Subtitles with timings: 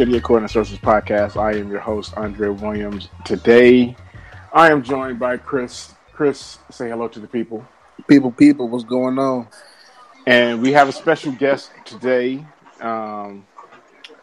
[0.00, 1.36] to the According Sources podcast.
[1.36, 3.10] I am your host, Andre Williams.
[3.26, 3.94] Today,
[4.50, 5.92] I am joined by Chris.
[6.14, 7.66] Chris, say hello to the people.
[8.08, 9.46] People, people, what's going on?
[10.26, 12.42] And we have a special guest today.
[12.80, 13.46] Um,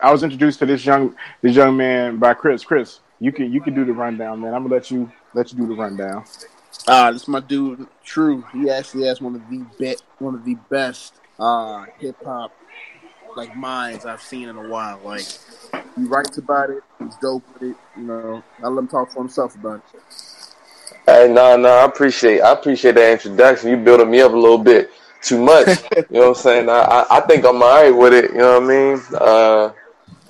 [0.01, 2.63] I was introduced to this young this young man by Chris.
[2.63, 4.55] Chris, you can you can do the rundown, man.
[4.55, 6.25] I'm gonna let you let you do the rundown.
[6.87, 8.43] Uh, this is my dude, True.
[8.51, 12.51] He actually has one of the be- one of the best uh, hip hop
[13.37, 14.99] like minds I've seen in a while.
[15.05, 15.25] Like
[15.95, 17.77] he writes about it, he's dope with it.
[17.95, 20.01] You know, I let him talk for himself about it.
[21.05, 23.69] Hey, no, no, I appreciate I appreciate that introduction.
[23.69, 24.89] You building me up a little bit
[25.21, 25.67] too much.
[25.95, 26.69] you know what I'm saying?
[26.69, 28.31] I, I, think I'm all right with it.
[28.31, 29.01] You know what I mean?
[29.13, 29.71] Uh,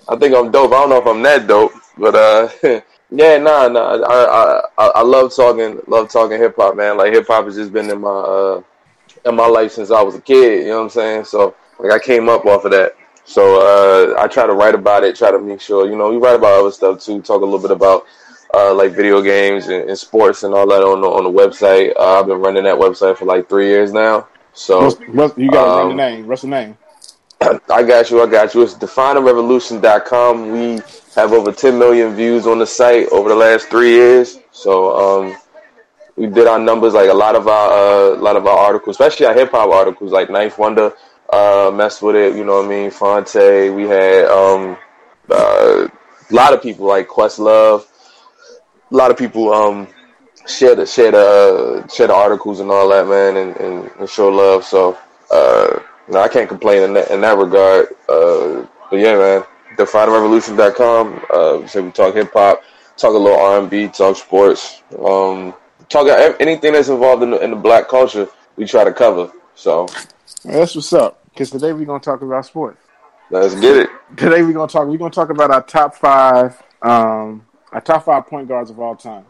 [0.09, 0.71] I think I'm dope.
[0.71, 2.49] I don't know if I'm that dope, but uh,
[3.09, 3.97] yeah, nah, nah.
[4.05, 6.97] I, I I love talking, love talking hip hop, man.
[6.97, 8.61] Like hip hop has just been in my uh
[9.25, 10.63] in my life since I was a kid.
[10.63, 11.23] You know what I'm saying?
[11.25, 12.95] So like I came up off of that.
[13.25, 16.17] So uh, I try to write about it, try to make sure you know we
[16.17, 17.21] write about other stuff too.
[17.21, 18.05] Talk a little bit about
[18.53, 21.93] uh, like video games and, and, sports and all that on the on the website.
[21.97, 24.27] Uh, I've been running that website for like three years now.
[24.53, 26.27] So what's, what's, you got to um, the name.
[26.27, 26.77] What's the name?
[27.41, 28.21] I got you.
[28.21, 28.63] I got you.
[28.63, 30.51] It's definerevolution.com.
[30.51, 30.81] We
[31.15, 34.39] have over 10 million views on the site over the last three years.
[34.51, 35.37] So um,
[36.15, 38.95] we did our numbers like a lot of our uh, a lot of our articles,
[38.95, 40.93] especially our hip hop articles, like 9th Wonder
[41.31, 42.35] uh, messed with it.
[42.35, 42.91] You know what I mean?
[42.91, 43.73] Phonte.
[43.75, 44.77] We had um,
[45.29, 45.87] uh,
[46.29, 47.85] a lot of people like Questlove.
[48.91, 49.87] A lot of people um,
[50.47, 54.09] share the share the uh, share the articles and all that, man, and, and, and
[54.09, 54.63] show love.
[54.63, 54.97] So.
[55.29, 55.79] Uh,
[56.09, 57.87] no, I can't complain in that, in that regard.
[58.07, 59.43] Uh, but yeah, man,
[59.77, 61.25] definerevolution.com.
[61.29, 62.63] Uh, so we talk hip hop,
[62.95, 65.53] talk a little R and B, talk sports, um,
[65.89, 66.07] talk
[66.39, 68.27] anything that's involved in the, in the black culture.
[68.55, 69.31] We try to cover.
[69.55, 69.87] So
[70.47, 71.23] that's what's up.
[71.29, 72.79] Because today we're gonna talk about sports.
[73.29, 73.89] Let's get it.
[74.15, 74.87] Today we're gonna talk.
[74.87, 78.95] We're gonna talk about our top five, um, our top five point guards of all
[78.95, 79.25] time.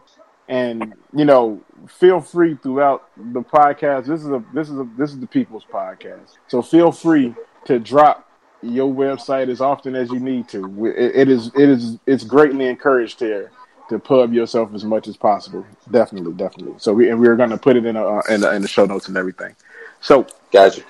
[0.48, 4.06] And you know, feel free throughout the podcast.
[4.06, 6.36] This is a this is a this is the people's podcast.
[6.46, 7.34] So feel free
[7.66, 8.26] to drop
[8.62, 10.86] your website as often as you need to.
[10.86, 13.50] it, it is it is it's greatly encouraged here
[13.88, 15.66] to pub yourself as much as possible.
[15.90, 16.74] Definitely, definitely.
[16.78, 18.84] So we and we're going to put it in a, in, a, in the show
[18.84, 19.54] notes and everything.
[20.00, 20.82] So, gotcha.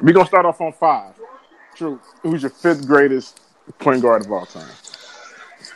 [0.00, 1.14] We're gonna start off on five.
[1.74, 2.00] True.
[2.22, 3.40] Who's your fifth greatest
[3.78, 4.70] point guard of all time?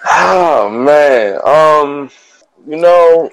[0.06, 2.10] Oh man, um,
[2.66, 3.30] you know,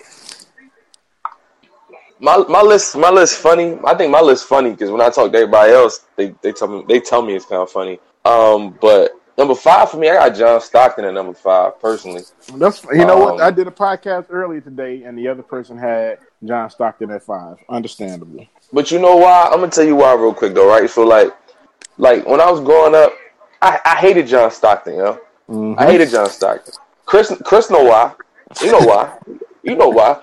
[2.20, 3.78] my my list my list funny.
[3.86, 6.68] I think my list funny because when I talk to everybody else, they they tell
[6.68, 8.00] me they tell me it's kind of funny.
[8.24, 12.24] Um, but number five for me, I got John Stockton at number five personally.
[12.56, 15.78] That's you know um, what I did a podcast earlier today, and the other person
[15.78, 17.58] had John Stockton at five.
[17.70, 18.48] Understandable.
[18.74, 19.50] But you know why?
[19.52, 20.90] I'm gonna tell you why real quick though, right?
[20.90, 21.30] So like,
[21.98, 23.14] like when I was growing up,
[23.62, 24.96] I, I hated John Stockton.
[24.96, 25.80] You know, mm-hmm.
[25.80, 26.74] I hated John Stockton.
[27.06, 28.14] Chris Chris know why.
[28.62, 29.18] You know why.
[29.64, 30.20] you know why.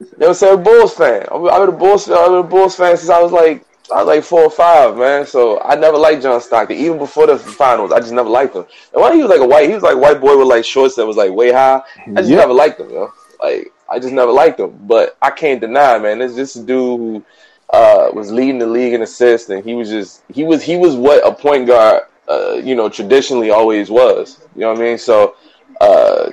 [0.00, 0.62] You know what I'm saying?
[0.62, 1.26] Bulls fan.
[1.30, 4.06] I've been a Bulls, I've been a Bulls fan since I was like I was
[4.06, 5.26] like four or five, man.
[5.26, 7.92] So I never liked John Stockton, even before the finals.
[7.92, 8.64] I just never liked him.
[8.92, 10.64] And why he was like a white, he was like a white boy with like
[10.64, 11.82] shorts that was like way high.
[12.06, 12.38] I just yep.
[12.38, 13.12] never liked him, you know.
[13.42, 14.78] Like I just never liked him.
[14.86, 16.18] But I can't deny, man.
[16.18, 17.24] This this dude who
[17.72, 20.94] uh, was leading the league in assists, and he was just he was he was
[20.94, 24.40] what a point guard, uh, you know, traditionally always was.
[24.54, 24.98] You know what I mean?
[24.98, 25.36] So
[25.80, 26.30] uh,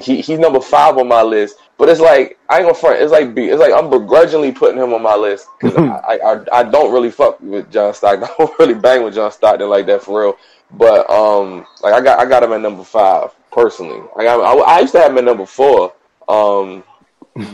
[0.00, 1.56] he he's number five on my list.
[1.76, 3.00] But it's like I ain't gonna front.
[3.00, 5.76] It's like it's like I'm begrudgingly putting him on my list because
[6.08, 8.24] I, I, I don't really fuck with John Stockton.
[8.30, 10.38] I don't really bang with John Stockton like that for real.
[10.72, 14.02] But um, like I got I got him at number five personally.
[14.16, 15.94] I got I, I used to have him at number four.
[16.28, 16.84] Um,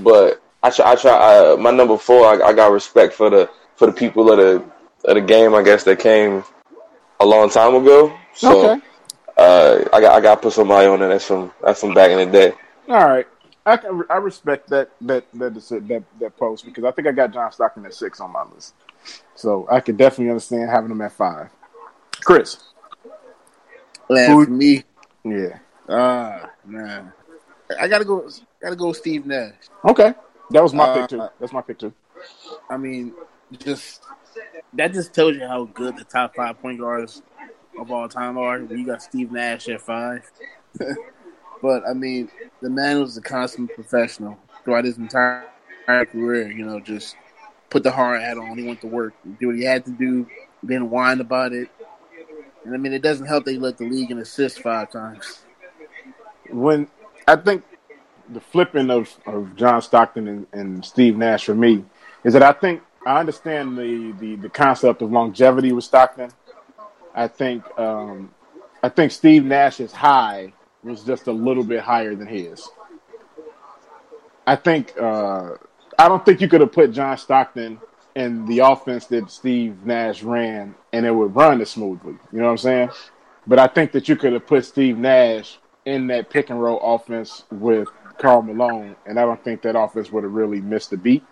[0.02, 2.26] but I try I try I, my number four.
[2.26, 5.54] I, I got respect for the for the people of the of the game.
[5.54, 6.44] I guess that came
[7.20, 8.16] a long time ago.
[8.34, 8.86] So okay.
[9.36, 12.10] uh, I got I got to put somebody on there that's from that's from back
[12.10, 12.52] in the day.
[12.88, 13.26] All right.
[13.66, 17.32] I can I respect that that that that that post because I think I got
[17.32, 18.74] John Stockton at six on my list,
[19.34, 21.50] so I can definitely understand having him at five.
[22.24, 22.58] Chris,
[24.08, 24.84] Man, for me,
[25.24, 25.58] yeah,
[25.88, 27.12] ah uh, man,
[27.78, 28.28] I gotta go.
[28.62, 29.54] Gotta go, Steve Nash.
[29.84, 30.14] Okay,
[30.50, 31.28] that was my uh, pick too.
[31.38, 31.92] That's my pick too.
[32.68, 33.14] I mean,
[33.58, 34.02] just
[34.74, 37.22] that just tells you how good the top five point guards
[37.78, 38.60] of all time are.
[38.60, 40.30] You got Steve Nash at five.
[41.62, 42.30] But I mean,
[42.62, 45.46] the man was a constant professional throughout his entire,
[45.80, 46.50] entire career.
[46.50, 47.16] You know, just
[47.68, 48.56] put the hard hat on.
[48.56, 50.26] He went to work, do what he had to do,
[50.64, 51.68] didn't whine about it.
[52.64, 55.42] And I mean, it doesn't help that he led the league in assists five times.
[56.50, 56.88] When
[57.28, 57.64] I think
[58.32, 61.84] the flipping of, of John Stockton and, and Steve Nash for me
[62.24, 66.30] is that I think I understand the, the, the concept of longevity with Stockton.
[67.14, 68.30] I think um,
[68.82, 72.68] I think Steve Nash's high was just a little bit higher than his.
[74.46, 75.54] I think uh,
[75.98, 77.80] I don't think you could have put John Stockton
[78.14, 82.14] in the offense that Steve Nash ran and it would run as smoothly.
[82.32, 82.90] You know what I'm saying?
[83.46, 86.80] But I think that you could have put Steve Nash in that pick and roll
[86.80, 87.88] offense with
[88.20, 91.24] Karl Malone, and I don't think that offense would have really missed a beat.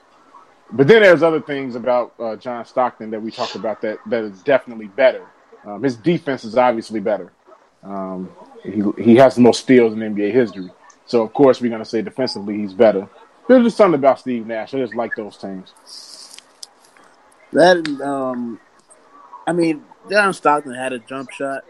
[0.71, 4.25] But then there's other things about uh, John Stockton that we talked about that that
[4.25, 5.27] is definitely better.
[5.65, 7.33] Um, his defense is obviously better.
[7.83, 8.31] Um,
[8.63, 10.71] he he has the most steals in NBA history.
[11.07, 13.09] So of course we're gonna say defensively he's better.
[13.49, 14.75] There's just something about Steve Nash.
[14.75, 15.73] I just like those teams.
[17.53, 18.61] That um,
[19.47, 21.65] I mean, John Stockton had a jump shot,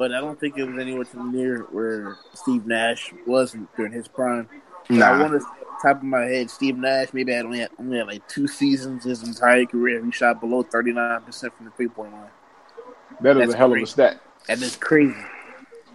[0.00, 4.48] but I don't think it was anywhere near where Steve Nash was during his prime.
[4.88, 5.10] Nah.
[5.10, 5.46] I want to
[5.82, 9.04] top of my head, Steve Nash maybe had only had, only had like two seasons
[9.04, 10.02] his entire career.
[10.02, 12.30] He shot below thirty nine percent from the three point line.
[13.20, 13.82] That is That's a hell crazy.
[13.82, 14.20] of a stat.
[14.48, 15.14] And it's crazy.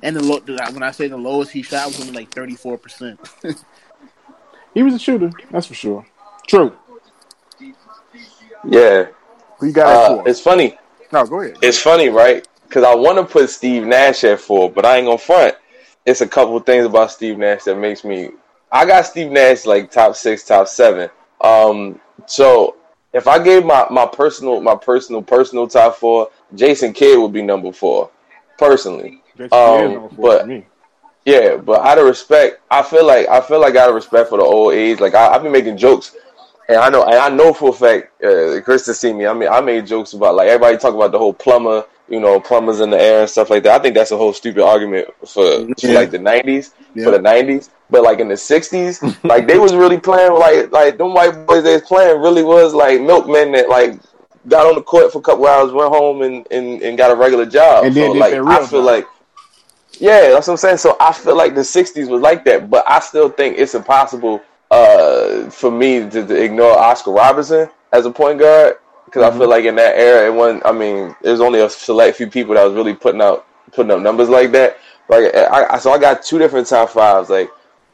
[0.03, 0.39] And the low,
[0.71, 3.19] when I say the lowest he shot was only like thirty four percent.
[4.75, 6.05] He was a shooter, that's for sure.
[6.47, 6.75] True.
[8.67, 9.05] Yeah.
[9.57, 10.77] Who you got uh, It's funny.
[11.13, 11.57] No, go ahead.
[11.61, 12.45] It's funny, right?
[12.75, 15.55] Because I want to put Steve Nash at four, but I ain't gonna front.
[16.05, 18.31] It's a couple things about Steve Nash that makes me.
[18.69, 21.09] I got Steve Nash like top six, top seven.
[21.39, 22.75] Um, so
[23.13, 27.41] if I gave my, my personal, my personal, personal top four, Jason Kidd would be
[27.41, 28.11] number four,
[28.57, 29.21] personally.
[29.53, 30.45] Um, but
[31.23, 34.37] yeah, but out of respect, I feel like I feel like out of respect for
[34.37, 36.13] the old age, like I, have been making jokes,
[36.67, 39.27] and I know and I know for a fact, uh, Chris to see me.
[39.27, 42.39] I mean, I made jokes about like everybody talk about the whole plumber, you know,
[42.39, 43.79] plumbers in the air and stuff like that.
[43.79, 45.91] I think that's a whole stupid argument for, yeah.
[45.91, 47.05] like the '90s, yeah.
[47.05, 47.69] for the '90s.
[47.89, 51.63] But like in the '60s, like they was really playing like like them white boys
[51.63, 53.99] they was playing really was like milkmen that like
[54.47, 57.15] got on the court for a couple hours, went home and, and, and got a
[57.15, 57.85] regular job.
[57.85, 59.07] And so like I feel like
[59.99, 60.77] yeah, that's what I'm saying.
[60.77, 64.41] So I feel like the '60s was like that, but I still think it's impossible
[64.71, 69.35] uh, for me to, to, ignore Oscar Robertson as a point guard because mm-hmm.
[69.35, 70.65] I feel like in that era, it wasn't.
[70.65, 74.01] I mean, there's only a select few people that was really putting out putting up
[74.01, 74.77] numbers like that.
[75.07, 77.29] Like, I, I, so I got two different top fives.
[77.29, 77.49] Like,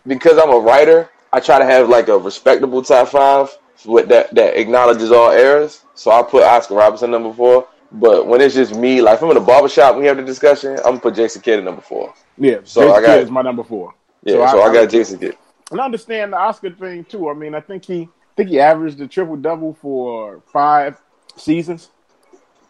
[0.08, 3.50] because I'm a writer, I try to have like a respectable top five
[3.86, 5.84] with that that acknowledges all eras.
[5.96, 7.68] So I put Oscar Robertson number four.
[7.94, 10.78] But when it's just me, like if I'm in a barbershop we have the discussion,
[10.78, 12.14] I'm gonna put Jason Kidd at number four.
[12.38, 13.94] Yeah, so Jason I got Kidd is my number four.
[14.24, 15.38] Yeah, so, so I, I, got Jason Kidd.
[15.72, 17.30] And I understand the Oscar thing too.
[17.30, 21.00] I mean, I think he think he averaged a triple double for five
[21.36, 21.90] seasons.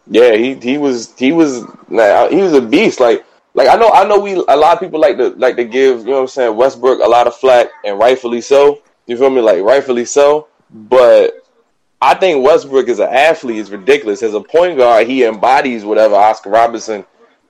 [0.06, 3.00] Yeah, he he was he was he was a beast.
[3.00, 3.24] Like
[3.54, 6.00] like I know I know we a lot of people like to like to give
[6.00, 8.82] you know what I'm saying Westbrook a lot of flack and rightfully so.
[9.06, 9.40] You feel me?
[9.40, 10.48] Like rightfully so.
[10.70, 11.46] But
[12.00, 14.22] I think Westbrook as an athlete is ridiculous.
[14.22, 17.04] As a point guard, he embodies whatever Oscar Robinson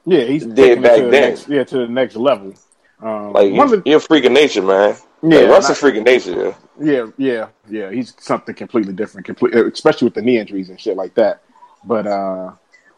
[0.04, 1.30] yeah, he's did back the then.
[1.30, 2.54] Next, yeah, to the next level.
[3.02, 4.96] Um, like he's, the, you're a freak of nature, man.
[5.22, 6.54] Yeah, like, Russ is freak of nature.
[6.80, 6.92] Yeah.
[6.92, 7.90] yeah, yeah, yeah.
[7.90, 11.42] He's something completely different, complete, especially with the knee injuries and shit like that.
[11.84, 12.52] But uh,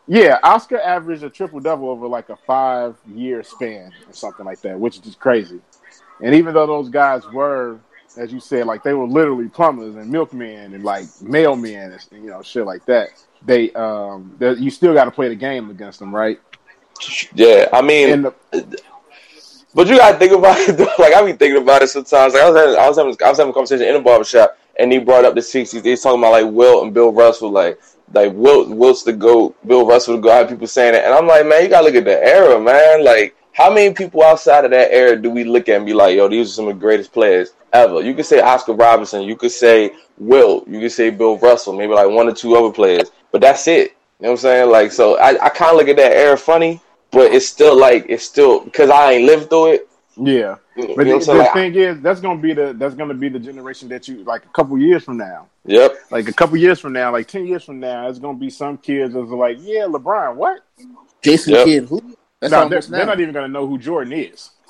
[0.06, 4.60] yeah, Oscar averaged a triple double over like a five year span or something like
[4.60, 5.60] that, which is just crazy.
[6.22, 7.80] And even though those guys were
[8.16, 12.30] as you said, like they were literally plumbers and milkmen and like mailmen and you
[12.30, 13.08] know shit like that.
[13.44, 16.40] They um, you still got to play the game against them, right?
[17.34, 18.80] Yeah, I mean, the,
[19.74, 20.76] but you got to think about it.
[20.78, 20.88] Though.
[20.98, 22.34] Like I be thinking about it sometimes.
[22.34, 24.58] Like I was having, I was having, I was having a conversation in a barbershop,
[24.78, 25.84] and he brought up the '60s.
[25.84, 27.80] He's talking about like Wilt and Bill Russell, like
[28.12, 30.32] like Wilt, Wilt's the goat, Bill Russell the goat.
[30.32, 33.04] Have people saying it, and I'm like, man, you gotta look at the era, man.
[33.04, 36.16] Like how many people outside of that era do we look at and be like,
[36.16, 38.00] yo, these are some of the greatest players ever?
[38.00, 41.94] You could say Oscar Robinson, you could say Wilt, you could say Bill Russell, maybe
[41.94, 43.92] like one or two other players, but that's it.
[44.18, 44.70] You know what I'm saying?
[44.70, 46.80] Like, so I, I kind of look at that era funny,
[47.14, 49.88] but it's still like it's still because I ain't lived through it.
[50.16, 53.28] Yeah, you but the, the like, thing is, that's gonna be the that's gonna be
[53.28, 55.48] the generation that you like a couple years from now.
[55.66, 55.96] Yep.
[56.10, 58.76] Like a couple years from now, like ten years from now, it's gonna be some
[58.78, 60.60] kids that's like, yeah, LeBron, what?
[61.22, 61.64] Jason yep.
[61.64, 62.16] Kidd, who?
[62.50, 64.50] no, they're, they're, not even going to know who Jordan is.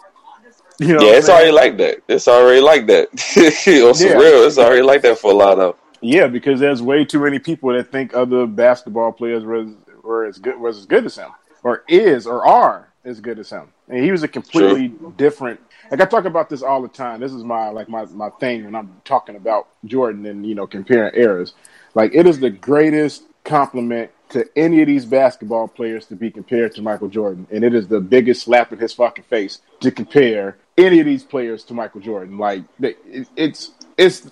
[0.81, 2.03] You know yeah, it's already like that.
[2.09, 3.09] It's already like that.
[3.87, 4.15] On some yeah.
[4.15, 5.77] real, it's already like that for a lot of.
[6.01, 9.69] Yeah, because there's way too many people that think other basketball players were,
[10.03, 11.31] were as good was as good as him,
[11.65, 13.69] or is or are as good as him.
[13.89, 15.15] And he was a completely True.
[15.17, 15.61] different.
[15.91, 17.21] Like I talk about this all the time.
[17.21, 20.67] This is my like my my thing when I'm talking about Jordan and you know
[20.67, 21.55] comparing eras.
[21.95, 26.75] Like it is the greatest compliment to any of these basketball players to be compared
[26.75, 30.57] to Michael Jordan, and it is the biggest slap in his fucking face to compare
[30.79, 32.39] any of these players to Michael Jordan.
[32.39, 34.29] Like it's it's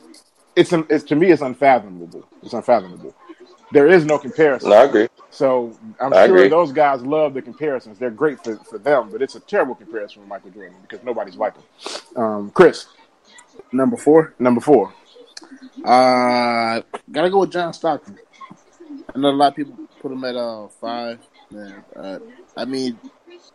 [0.56, 2.26] it's, it's to me it's unfathomable.
[2.42, 3.14] It's unfathomable.
[3.72, 4.70] There is no comparison.
[4.70, 5.08] No, I agree.
[5.30, 6.48] So I'm I sure agree.
[6.48, 7.98] those guys love the comparisons.
[7.98, 11.36] They're great for, for them, but it's a terrible comparison with Michael Jordan because nobody's
[11.36, 12.22] like him.
[12.22, 12.86] Um, Chris,
[13.72, 14.92] Number four, number four.
[15.84, 18.18] uh, gotta go with John Stockton.
[19.14, 21.18] I know a lot of people put him at uh five.
[21.50, 22.18] Man, uh,
[22.56, 22.98] I mean,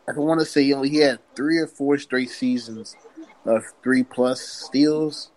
[0.08, 2.96] I want to say you know, he had three or four straight seasons
[3.46, 5.32] of three plus steals.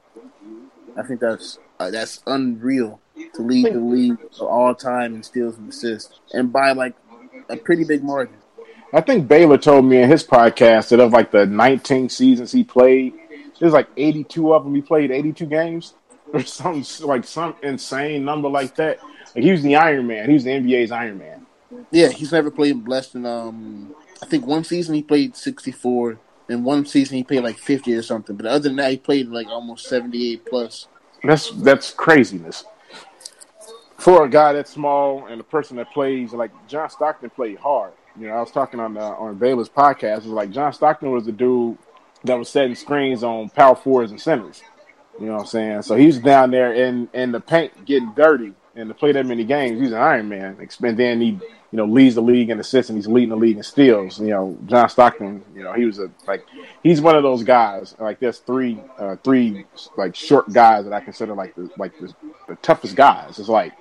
[0.97, 3.01] I think that's uh, that's unreal
[3.35, 6.95] to lead the league of all time in steals and assists, and by like
[7.49, 8.37] a pretty big margin.
[8.93, 12.65] I think Baylor told me in his podcast that of like the 19 seasons he
[12.65, 13.15] played,
[13.59, 14.75] there's like 82 of them.
[14.75, 15.95] He played 82 games
[16.33, 18.99] or something like some insane number like that.
[19.35, 20.27] Like he was the Iron Man.
[20.29, 21.47] He was the NBA's Iron Man.
[21.93, 23.95] Yeah, he's never played less than um.
[24.23, 27.95] I think one season he played sixty four, and one season he played like fifty
[27.95, 28.37] or something.
[28.37, 30.89] But other than that, he played like almost seventy eight plus.
[31.23, 32.65] That's that's craziness.
[34.01, 37.93] For a guy that's small and a person that plays like John Stockton played hard.
[38.19, 40.19] You know, I was talking on the, on Baylor's podcast.
[40.19, 41.77] It was like John Stockton was the dude
[42.25, 44.63] that was setting screens on power forwards and centers.
[45.21, 45.83] You know what I'm saying?
[45.83, 49.45] So he's down there in in the paint getting dirty, and to play that many
[49.45, 50.57] games, he's an Iron Man.
[50.59, 51.41] And then he, you
[51.73, 54.19] know, leads the league in assists, and he's leading the league in steals.
[54.19, 55.45] You know, John Stockton.
[55.55, 56.47] You know, he was a like
[56.83, 57.95] he's one of those guys.
[57.99, 59.67] Like there's three uh, three
[59.99, 62.15] like short guys that I consider like the like the,
[62.49, 63.39] the toughest guys.
[63.39, 63.75] It's like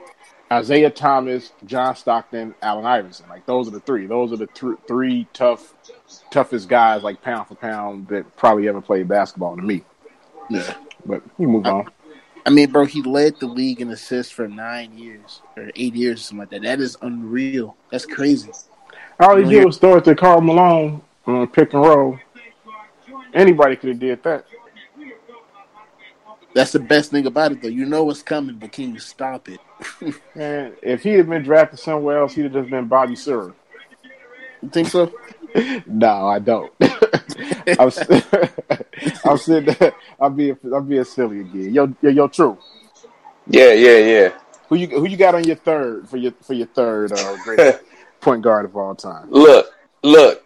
[0.52, 3.28] Isiah Thomas, John Stockton, Allen Iverson.
[3.30, 4.08] Like those are the three.
[4.08, 5.74] Those are the th- three tough
[6.32, 9.84] toughest guys, like pound for pound, that probably ever played basketball to me.
[10.50, 10.74] Yeah,
[11.06, 11.90] But you move on.
[12.46, 16.20] I mean, bro, he led the league in assists for nine years or eight years
[16.20, 16.62] or something like that.
[16.64, 17.78] That is unreal.
[17.92, 18.50] That's crazy.
[19.20, 22.18] All he did was throw it to Karl Malone on pick and roll.
[23.34, 24.46] Anybody could have did that.
[26.60, 27.70] That's the best thing about it, though.
[27.70, 29.62] You know what's coming, but can you stop it?
[30.36, 33.54] Man, if he had been drafted somewhere else, he'd have just been Bobby Sura.
[34.62, 35.10] You think so?
[35.88, 36.70] No, I don't.
[37.80, 38.08] I'm, s-
[39.26, 39.74] I'm sitting.
[39.80, 40.58] there- I'm being.
[40.76, 41.74] I'm being silly again.
[41.74, 42.58] Yo, yo, yo, true.
[43.48, 44.30] Yeah, yeah, yeah.
[44.68, 47.84] Who you who you got on your third for your for your third uh, greatest
[48.20, 49.32] point guard of all time?
[49.32, 49.74] Look,
[50.04, 50.44] look,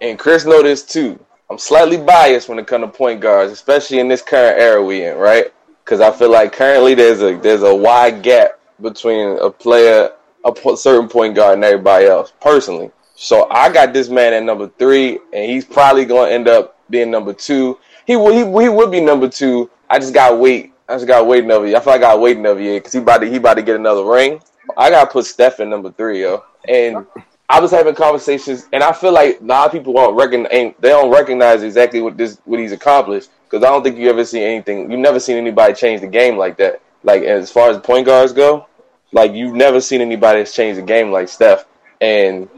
[0.00, 1.18] and Chris know this too.
[1.50, 5.04] I'm slightly biased when it comes to point guards, especially in this current era we
[5.04, 5.46] in, right?
[5.82, 10.10] Because I feel like currently there's a there's a wide gap between a player,
[10.44, 12.34] a po- certain point guard, and everybody else.
[12.42, 16.48] Personally, so I got this man at number three, and he's probably going to end
[16.48, 17.78] up being number two.
[18.06, 19.70] He would he, he would be number two.
[19.88, 20.74] I just got wait.
[20.86, 21.78] I just got wait another year.
[21.78, 23.62] I feel like I got wait another year because he about to he about to
[23.62, 24.42] get another ring.
[24.76, 27.06] I got to put Steph in number three, yo, and.
[27.48, 30.50] I was having conversations, and I feel like a lot of people won't recognize.
[30.52, 34.24] They don't recognize exactly what this what he's accomplished because I don't think you ever
[34.24, 34.90] seen anything.
[34.90, 36.82] You've never seen anybody change the game like that.
[37.02, 38.66] Like as far as point guards go,
[39.12, 41.64] like you've never seen anybody that's changed the game like Steph.
[42.00, 42.48] And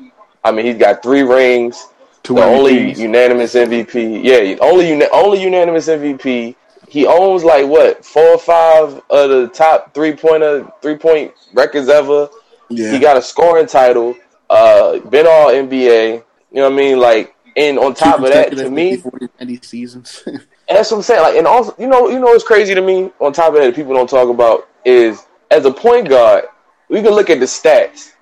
[0.43, 1.87] I mean, he's got three rings,
[2.23, 4.25] Two the only unanimous MVP.
[4.25, 6.57] Yeah, only only unanimous MVP.
[6.89, 11.89] He owns like what four or five of the top three pointer three point records
[11.89, 12.29] ever.
[12.69, 12.91] Yeah.
[12.91, 14.17] He got a scoring title.
[14.51, 16.15] Uh, been all NBA.
[16.15, 16.99] You know what I mean?
[16.99, 20.23] Like, and on top of that, to me, 40, 90 seasons.
[20.27, 21.23] and that's what I'm saying.
[21.23, 23.13] Like, and also, you know, you know, what's crazy to me.
[23.21, 26.45] On top of that, that people don't talk about is as a point guard,
[26.89, 28.13] we can look at the stats,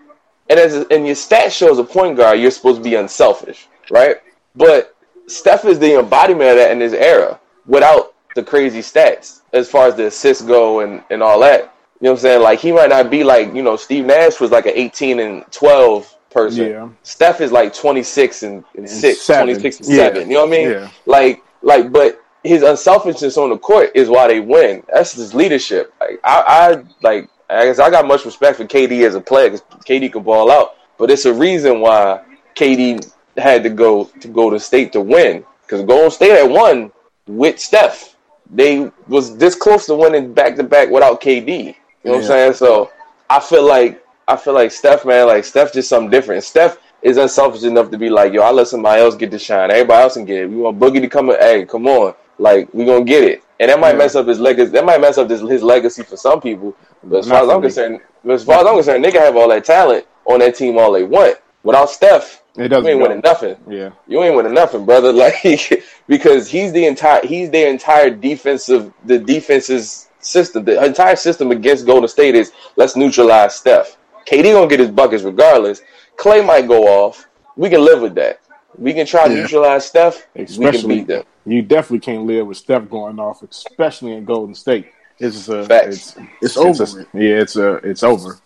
[0.51, 3.67] and as and your stats show as a point guard, you're supposed to be unselfish,
[3.91, 4.17] right?
[4.55, 4.95] But
[5.29, 9.89] Steph is the embodiment of that in this era, without the crazy stats as far
[9.89, 11.75] as the assists go and and all that.
[12.01, 12.43] You know what I'm saying?
[12.43, 15.51] Like he might not be like you know Steve Nash was like an 18 and
[15.53, 16.67] 12 person.
[16.67, 16.89] Yeah.
[17.03, 19.55] Steph is like 26 and, and, 6, seven.
[19.55, 19.97] 26 and Yeah.
[19.97, 20.29] 7.
[20.29, 20.71] You know what I mean?
[20.71, 20.91] Yeah.
[21.07, 24.83] Like, like, but his unselfishness on the court is why they win.
[24.93, 25.93] That's his leadership.
[26.01, 29.51] Like, I, I like, I guess I got much respect for KD as a player
[29.51, 32.23] because KD can ball out, but it's a reason why
[32.55, 36.93] KD had to go to go to state to win because Golden State had won
[37.27, 38.17] with Steph.
[38.51, 41.49] They was this close to winning back to back without KD.
[41.49, 42.53] You know what I'm saying?
[42.55, 42.91] So
[43.31, 46.45] I feel like I feel like Steph, man, like Steph just something different.
[46.45, 49.71] Steph is unselfish enough to be like, yo, I let somebody else get the shine.
[49.71, 50.51] Everybody else can get it.
[50.51, 51.39] We want Boogie to come in.
[51.41, 53.43] Hey, come on, like we gonna get it.
[53.61, 54.71] And that might mess up his legacy.
[54.73, 56.77] That might mess up his, his legacy for some people.
[57.03, 59.49] But as far as I'm concerned, as far as I'm concerned, they can have all
[59.49, 61.39] that talent on that team all they want.
[61.65, 63.09] Without Steph, It you doesn't ain't go.
[63.09, 63.91] winning nothing Yeah.
[64.07, 65.13] you ain't winning nothing, brother.
[65.23, 70.65] Like because he's the entire he's their entire defensive the defense's system.
[70.65, 73.97] The entire system against Golden State is let's neutralize Steph.
[74.29, 75.81] KD gonna get his buckets regardless.
[76.17, 77.27] Klay might go off.
[77.57, 78.41] We can live with that.
[78.77, 79.43] We can try to Yeah.
[79.43, 80.27] neutralize Steph.
[80.35, 81.25] we can Especially, beat them.
[81.47, 84.87] you definitely can't live with Steph going off, especially in Golden State.
[85.19, 85.87] It's just a, Facts.
[85.97, 86.83] it's, it's over.
[86.85, 88.39] it's a- yeah, it's a, it's over.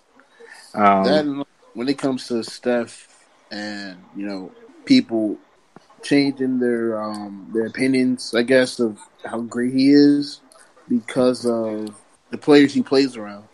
[0.75, 3.09] Um, that, when it comes to Steph
[3.51, 4.51] and you know
[4.87, 5.37] people
[6.03, 10.41] changing their um, their opinions, I guess, of how great he is
[10.89, 11.95] because of
[12.31, 13.45] the players he plays around.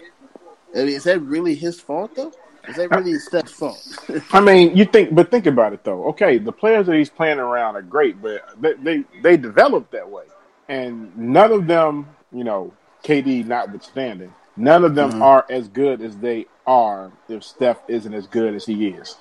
[0.75, 2.33] I mean, is that really his fault though?
[2.69, 3.81] Is that really Steph's fault?
[4.33, 6.05] I mean, you think, but think about it though.
[6.09, 10.09] Okay, the players that he's playing around are great, but they they, they developed that
[10.09, 10.25] way,
[10.69, 15.23] and none of them, you know, KD notwithstanding, none of them mm-hmm.
[15.23, 19.17] are as good as they are if Steph isn't as good as he is.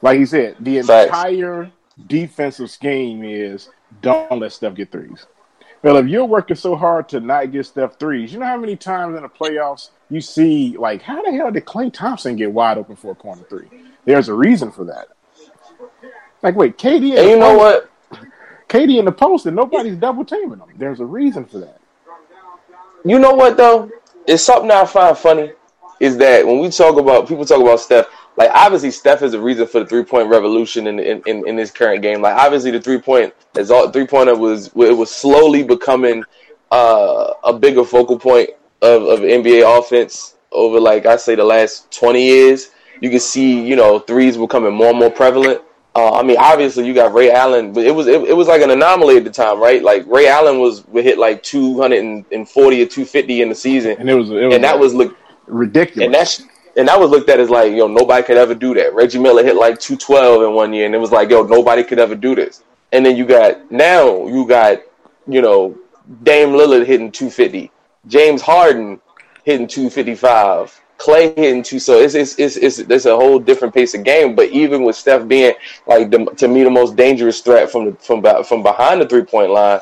[0.00, 1.72] Like he said, the entire
[2.06, 3.70] defensive scheme is
[4.02, 5.26] don't let Steph get threes.
[5.84, 8.74] Well, if you're working so hard to not get Steph threes, you know how many
[8.74, 12.78] times in the playoffs you see like, how the hell did Klay Thompson get wide
[12.78, 13.68] open for a corner three?
[14.06, 15.08] There's a reason for that.
[16.42, 17.18] Like, wait, KD.
[17.18, 17.90] And you know what?
[18.70, 20.70] KD in the post and nobody's double teaming them.
[20.78, 21.78] There's a reason for that.
[23.04, 23.90] You know what though?
[24.26, 25.52] It's something I find funny
[26.00, 29.40] is that when we talk about people talk about Steph, like obviously Steph is the
[29.40, 32.20] reason for the three point revolution in, in, in, in this current game.
[32.20, 36.24] Like obviously the three point as all three pointer was it was slowly becoming
[36.70, 38.50] uh, a bigger focal point
[38.82, 42.70] of, of NBA offense over like I say the last twenty years.
[43.00, 45.62] You can see you know threes becoming more and more prevalent.
[45.96, 48.62] Uh, I mean, obviously you got Ray Allen, but it was it, it was like
[48.62, 49.80] an anomaly at the time, right?
[49.80, 53.48] Like Ray Allen was would hit like two hundred and forty or two fifty in
[53.48, 56.04] the season, and it was, it was and that was look ridiculous.
[56.04, 56.42] And that's
[56.76, 58.94] and that was looked at as like, yo, nobody could ever do that.
[58.94, 61.98] Reggie Miller hit like 212 in one year, and it was like, yo, nobody could
[61.98, 62.62] ever do this.
[62.92, 64.80] And then you got now you got,
[65.26, 65.76] you know,
[66.22, 67.70] Dame Lillard hitting 250,
[68.06, 69.00] James Harden
[69.44, 71.78] hitting 255, Klay hitting two.
[71.78, 74.34] So it's it's it's it's, it's a whole different pace of game.
[74.34, 75.54] But even with Steph being
[75.86, 79.24] like the, to me the most dangerous threat from the from from behind the three
[79.24, 79.80] point line,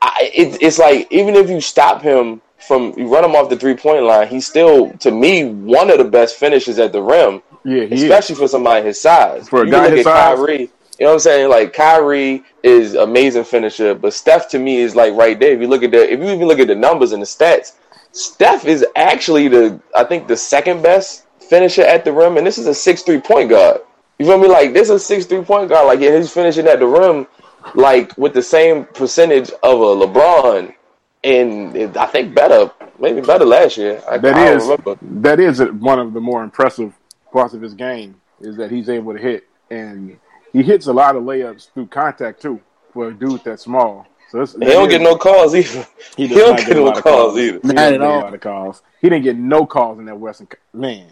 [0.00, 3.56] I, it, it's like even if you stop him from you run him off the
[3.56, 7.42] three point line, he's still to me one of the best finishes at the rim.
[7.64, 8.38] Yeah, especially is.
[8.38, 9.48] for somebody his size.
[9.48, 10.68] For a you guy his size, Kyrie, you
[11.00, 11.48] know what I'm saying?
[11.48, 15.52] Like Kyrie is amazing finisher, but Steph to me is like right there.
[15.52, 17.72] If you look at the, if you even look at the numbers and the stats,
[18.12, 22.58] Steph is actually the I think the second best finisher at the rim, and this
[22.58, 23.80] is a six three point guard.
[24.18, 24.48] You feel me?
[24.48, 25.86] Like this is a six three point guard.
[25.86, 27.26] Like yeah, he's finishing at the rim,
[27.74, 30.74] like with the same percentage of a LeBron
[31.22, 34.02] and I think better, maybe better last year.
[34.08, 34.68] I, that I is,
[35.02, 36.94] that is one of the more impressive
[37.32, 40.18] parts of his game is that he's able to hit, and
[40.52, 42.60] he hits a lot of layups through contact too
[42.92, 44.06] for a dude that's small.
[44.30, 45.86] So he don't get no calls either.
[46.16, 47.60] He, he don't get, get no calls, calls, either.
[47.64, 48.38] Not at all.
[48.38, 48.82] calls.
[49.00, 50.48] He didn't get no calls in that Western.
[50.72, 51.08] Man,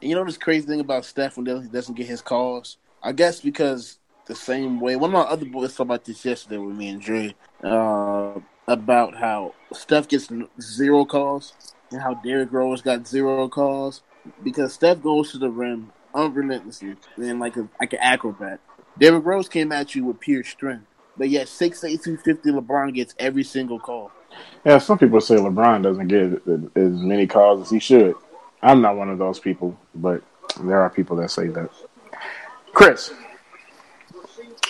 [0.00, 2.76] you know this crazy thing about Steph when he doesn't get his calls.
[3.02, 4.96] I guess because the same way.
[4.96, 7.34] One of my other boys talked about this yesterday with me and Dre.
[7.62, 11.52] Uh, about how Steph gets zero calls
[11.90, 14.02] and how Derrick Rose got zero calls
[14.42, 18.60] because Steph goes to the rim unrelentlessly and like a like an acrobat.
[18.98, 22.94] Derrick Rose came at you with pure strength, but yet six eight two fifty LeBron
[22.94, 24.10] gets every single call.
[24.64, 28.14] Yeah, some people say LeBron doesn't get as many calls as he should.
[28.62, 30.22] I'm not one of those people, but
[30.60, 31.70] there are people that say that.
[32.72, 33.12] Chris,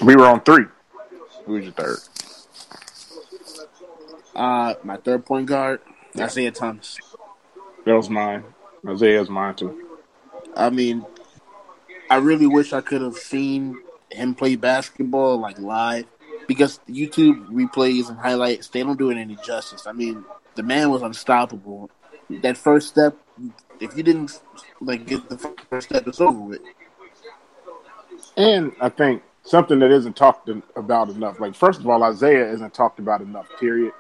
[0.03, 0.65] we were on three.
[1.45, 1.99] Who's your third?
[4.35, 5.81] Uh, my third point guard,
[6.19, 6.99] Isiah Thomas.
[7.85, 8.45] That was mine.
[8.89, 9.89] Isiah's mine too.
[10.57, 11.05] I mean,
[12.11, 13.79] I really wish I could have seen
[14.11, 16.07] him play basketball like live
[16.47, 19.87] because YouTube replays and highlights they don't do it any justice.
[19.87, 21.91] I mean, the man was unstoppable.
[22.43, 23.17] That first step,
[23.81, 24.41] if you didn't
[24.81, 25.39] like get the
[25.71, 26.61] first step, it's over with.
[28.37, 31.41] And I think something that isn't talked about enough.
[31.41, 33.47] Like first of all, Isiah isn't talked about enough.
[33.61, 33.93] Period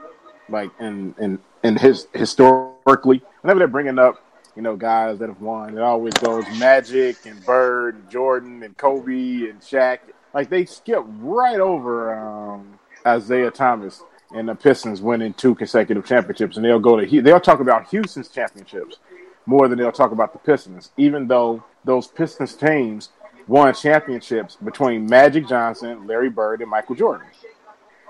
[0.52, 4.22] like in in in his historically, whenever they're bringing up
[4.54, 8.76] you know guys that have won, it always goes Magic and Bird and Jordan and
[8.76, 9.98] Kobe and Shaq.
[10.34, 14.02] Like they skip right over um, Isiah Thomas
[14.34, 18.28] and the Pistons winning two consecutive championships, and they'll go to they'll talk about Houston's
[18.28, 18.98] championships
[19.46, 23.10] more than they'll talk about the Pistons, even though those Pistons teams
[23.48, 27.26] won championships between Magic Johnson, Larry Bird, and Michael Jordan.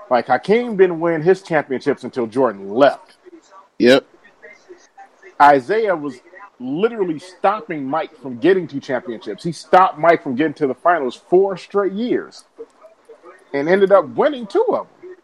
[0.09, 3.15] Like Hakeem didn't win his championships until Jordan left.
[3.79, 4.05] Yep.
[5.41, 6.19] Isiah was
[6.59, 9.43] literally stopping Mike from getting to championships.
[9.43, 12.45] He stopped Mike from getting to the finals four straight years
[13.53, 15.15] and ended up winning two of them.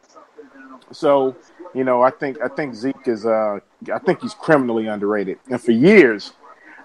[0.92, 1.36] So,
[1.74, 3.60] you know, I think I think Zeke is uh
[3.94, 5.40] I think he's criminally underrated.
[5.50, 6.34] And for years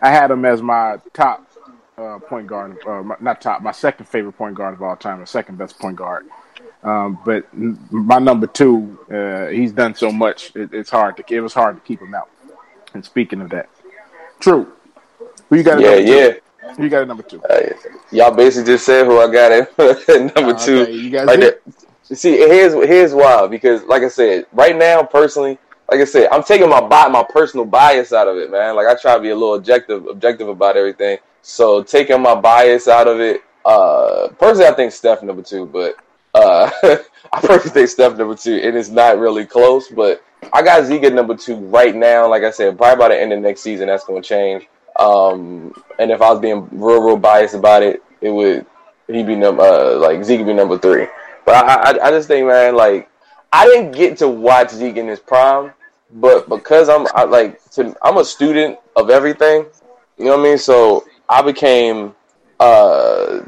[0.03, 1.51] I had him as my top
[1.97, 5.27] uh, point guard, uh, not top, my second favorite point guard of all time, the
[5.27, 6.27] second best point guard.
[6.85, 7.47] Um, but
[7.91, 10.55] my number two, uh, he's done so much.
[10.55, 11.25] It, it's hard to.
[11.35, 12.29] It was hard to keep him out.
[12.93, 13.69] And speaking of that,
[14.39, 14.73] true.
[15.49, 15.81] Who you got?
[15.81, 16.33] Yeah, yeah.
[16.77, 17.43] Who you got at number two?
[17.45, 17.71] Uh,
[18.13, 19.79] y'all basically just said who I got at
[20.37, 20.83] number uh, two.
[20.83, 20.93] Okay.
[20.93, 21.55] You guys right
[22.03, 25.59] See, here's here's why because, like I said, right now, personally,
[25.91, 28.77] like I said, I'm taking my my personal bias out of it, man.
[28.77, 31.17] Like I try to be a little objective objective about everything.
[31.41, 35.97] So taking my bias out of it, uh, personally, I think Steph number two, but
[36.35, 36.71] uh,
[37.33, 39.89] I personally Steph number two, and it's not really close.
[39.89, 42.29] But I got Zeke number two right now.
[42.29, 44.69] Like I said, probably by the end of next season, that's going to change.
[44.99, 48.67] Um, and if I was being real, real biased about it, it would
[49.09, 51.07] he'd be number uh, like Zeke be number three.
[51.45, 53.11] But I, I, I just think, man, like
[53.53, 55.73] I didn't get to watch Zeke in his prime,
[56.13, 59.67] but because I'm I, like to, I'm a student of everything,
[60.19, 60.59] you know what I mean.
[60.59, 62.15] So I became
[62.61, 63.41] uh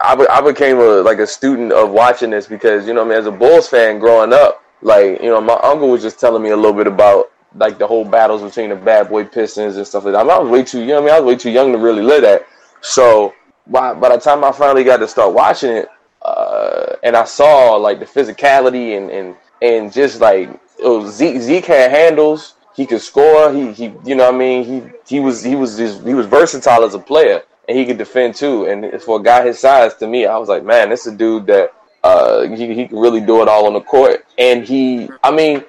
[0.00, 3.04] I, be, I became a like a student of watching this because you know I
[3.04, 6.42] mean as a Bulls fan growing up, like you know my uncle was just telling
[6.42, 9.86] me a little bit about like the whole battles between the bad boy Pistons and
[9.86, 10.20] stuff like that.
[10.20, 11.72] I, mean, I was way too you know I mean I was way too young
[11.72, 12.46] to really live that.
[12.80, 13.34] So
[13.66, 15.88] by by the time I finally got to start watching it,
[16.22, 21.66] uh, and I saw like the physicality and and and just like was, Zeke, Zeke
[21.66, 22.54] had handles.
[22.74, 23.52] He could score.
[23.52, 26.24] He he you know what I mean he he was he was just, he was
[26.24, 28.66] versatile as a player and he could defend too.
[28.66, 31.16] And for a guy his size, to me, I was like, man, this is a
[31.16, 34.26] dude that uh, he he can really do it all on the court.
[34.38, 35.64] And he, I mean,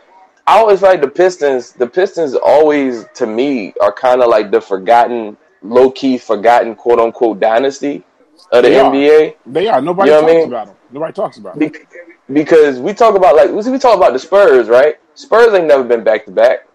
[0.48, 1.74] I always like the Pistons.
[1.74, 7.00] The Pistons always, to me, are kind of like the forgotten, low key forgotten, quote
[7.00, 8.04] unquote dynasty
[8.52, 9.32] of the they NBA.
[9.32, 9.36] Are.
[9.46, 9.82] They are.
[9.82, 10.48] Nobody you know talks I mean?
[10.48, 10.76] about them.
[10.92, 11.72] Nobody talks about them.
[12.34, 14.96] because we talk about like we talk about the Spurs, right?
[15.14, 16.68] Spurs ain't never been back to back.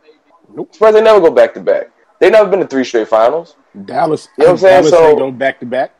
[0.70, 1.90] Spurs ain't never go back to back.
[2.18, 3.56] They never been to three straight finals.
[3.84, 4.82] Dallas, you know what I'm saying?
[4.84, 5.92] Dallas so go back to back.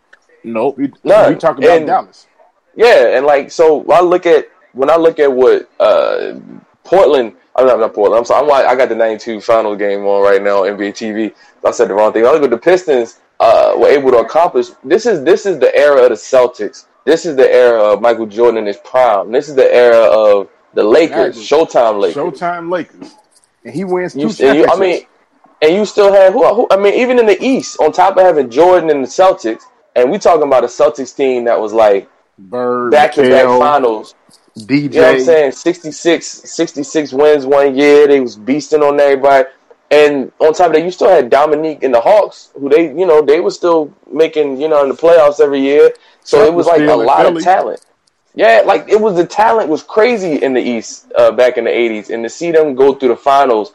[0.44, 0.78] Nope.
[0.78, 1.32] We, none.
[1.32, 2.26] we talk about and, Dallas.
[2.74, 6.38] Yeah, and like so, I look at when I look at what uh,
[6.84, 7.34] Portland.
[7.54, 8.18] I'm not, not Portland.
[8.18, 8.50] I'm sorry.
[8.50, 11.34] I'm, I got the '92 final game on right now NBA TV.
[11.64, 12.26] I said the wrong thing.
[12.26, 14.68] I look at the Pistons uh, were able to accomplish.
[14.84, 16.86] This is this is the era of the Celtics.
[17.04, 19.32] This is the era of Michael Jordan in his prime.
[19.32, 22.16] This is the era of the Lakers, Showtime Lakers.
[22.16, 23.14] Showtime Lakers,
[23.64, 24.76] and he wins two you, championships.
[24.76, 25.00] I mean,
[25.62, 26.66] and you still had who, who?
[26.70, 29.62] I mean, even in the East, on top of having Jordan and the Celtics,
[29.94, 34.14] and we talking about a Celtics team that was like Bird, back to back finals.
[34.58, 35.52] DJ, you know what I'm saying?
[35.52, 38.06] 66, 66 wins one year.
[38.06, 39.48] They was beasting on everybody.
[39.90, 43.06] And on top of that, you still had Dominique and the Hawks, who they, you
[43.06, 45.92] know, they were still making, you know, in the playoffs every year.
[46.24, 47.36] So it was like a lot Philly.
[47.36, 47.86] of talent.
[48.34, 51.70] Yeah, like it was the talent was crazy in the East uh, back in the
[51.70, 53.72] '80s, and to see them go through the finals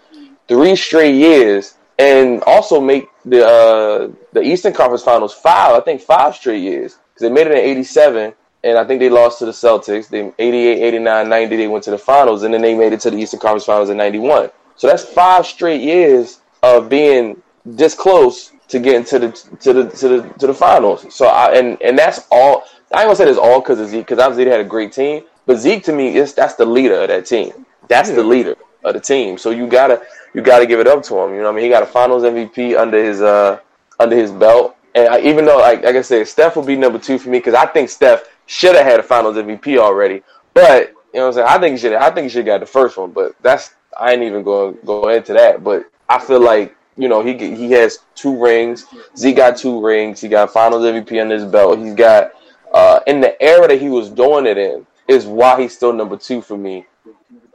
[0.51, 6.01] three straight years and also make the uh, the Eastern Conference Finals five, I think
[6.01, 8.33] five straight years because they made it in '87
[8.65, 10.09] and I think they lost to the Celtics.
[10.09, 13.11] They 88, 89, 90 they went to the finals and then they made it to
[13.11, 14.51] the Eastern Conference Finals in 91.
[14.75, 19.89] So that's five straight years of being this close to getting to the to the
[19.89, 21.13] to the to the finals.
[21.15, 22.65] So I and and that's all.
[22.93, 24.91] I ain't gonna say it's all because of Zeke because obviously they had a great
[24.91, 27.65] team, but Zeke to me is that's the leader of that team.
[27.87, 29.37] That's the leader of the team.
[29.37, 30.01] So you gotta
[30.33, 31.31] you got to give it up to him.
[31.31, 33.59] You know, what I mean, he got a Finals MVP under his uh
[33.99, 36.99] under his belt, and I, even though, like, like I said, Steph will be number
[36.99, 40.23] two for me because I think Steph should have had a Finals MVP already.
[40.53, 41.93] But you know, what I'm saying, I think he should.
[41.93, 43.11] I think he should got the first one.
[43.11, 45.63] But that's I ain't even going to go into that.
[45.63, 48.85] But I feel like you know he he has two rings.
[49.15, 50.19] Z got two rings.
[50.21, 51.79] He got Finals MVP under his belt.
[51.79, 52.31] He's got
[52.73, 56.15] uh, in the era that he was doing it in is why he's still number
[56.15, 56.85] two for me,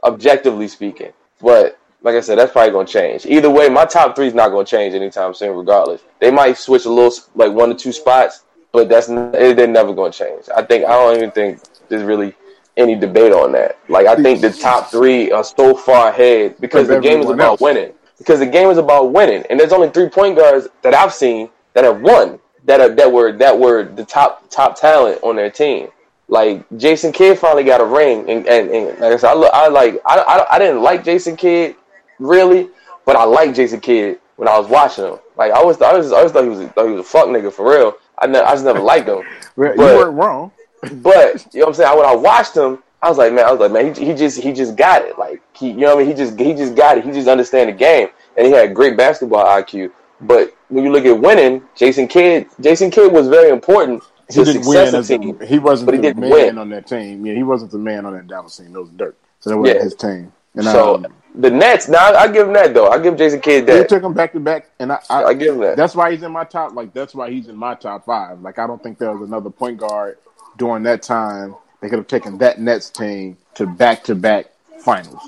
[0.03, 1.11] objectively speaking.
[1.41, 3.25] But like I said, that's probably gonna change.
[3.25, 5.55] Either way, my top three is not gonna change anytime soon.
[5.55, 9.93] Regardless, they might switch a little, like one or two spots, but that's they're never
[9.93, 10.45] gonna change.
[10.55, 12.35] I think I don't even think there's really
[12.77, 13.79] any debate on that.
[13.89, 17.45] Like I think the top three are so far ahead because the game is about
[17.45, 17.61] else.
[17.61, 17.93] winning.
[18.17, 21.49] Because the game is about winning, and there's only three point guards that I've seen
[21.73, 25.49] that have won that are, that were that were the top top talent on their
[25.49, 25.89] team.
[26.27, 29.67] Like Jason Kidd finally got a ring, and, and, and like I said, I, I
[29.69, 31.75] like I, I I didn't like Jason Kidd
[32.19, 32.69] really,
[33.05, 35.19] but I like Jason Kidd when I was watching him.
[35.37, 37.27] Like I always, I always, I always thought he was, thought he was a fuck
[37.27, 37.95] nigga for real.
[38.17, 39.17] I, ne- I just never liked him.
[39.57, 40.51] you weren't wrong.
[40.81, 41.97] but you know what I'm saying?
[41.97, 44.39] When I watched him, I was like, man, I was like, man, he, he just,
[44.41, 45.17] he just got it.
[45.17, 46.17] Like he, you know what I mean?
[46.17, 47.05] He just, he just got it.
[47.05, 49.91] He just understand the game, and he had great basketball IQ.
[50.21, 54.67] But when you look at winning, Jason Kidd, Jason Kidd was very important he didn't
[54.67, 56.57] win as team, a, he wasn't the man win.
[56.57, 57.25] on that team.
[57.25, 58.73] Yeah, he wasn't the man on that Dallas team.
[58.73, 59.17] That was Dirk.
[59.39, 59.83] So that wasn't yeah.
[59.83, 60.33] his team.
[60.55, 61.87] And so um, the Nets.
[61.87, 62.89] Now I, give him that though.
[62.89, 63.73] I give Jason Kidd that.
[63.73, 65.77] They took him back to back, and I, I, I give him that.
[65.77, 66.73] That's why he's in my top.
[66.73, 68.41] Like that's why he's in my top five.
[68.41, 70.17] Like I don't think there was another point guard
[70.57, 71.55] during that time.
[71.81, 74.47] They could have taken that Nets team to back to back
[74.79, 75.21] finals.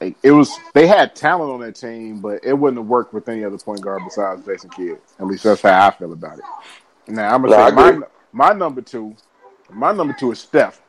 [0.00, 3.28] like, it was they had talent on that team, but it wouldn't have worked with
[3.28, 4.98] any other point guard besides Jason Kidd.
[5.18, 6.44] At least that's how I feel about it.
[7.08, 8.00] Now I'm gonna No, say my,
[8.32, 9.16] my number two,
[9.70, 10.82] my number two is Steph.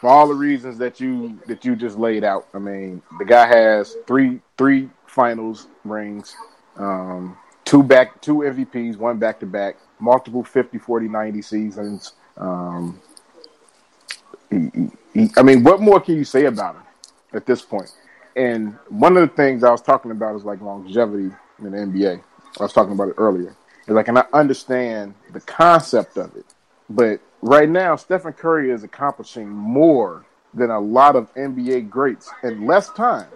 [0.00, 2.48] For all the reasons that you that you just laid out.
[2.54, 6.34] I mean, the guy has three three finals rings,
[6.76, 7.36] um,
[7.66, 12.12] two back two MVPs, one back to back, multiple 50, 40, 90 seasons.
[12.38, 12.98] Um,
[14.48, 16.82] he, he, he, I mean, what more can you say about him
[17.34, 17.92] at this point?
[18.36, 22.22] And one of the things I was talking about is like longevity in the NBA.
[22.58, 23.54] I was talking about it earlier.
[23.86, 26.46] Is like, and I understand the concept of it,
[26.88, 30.24] but right now, Stephen Curry is accomplishing more
[30.54, 33.28] than a lot of NBA greats in less time.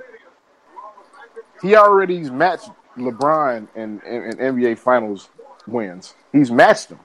[1.63, 5.31] He already's matched LeBron in, in, in NBA Finals
[5.67, 6.15] wins.
[6.33, 7.01] He's matched him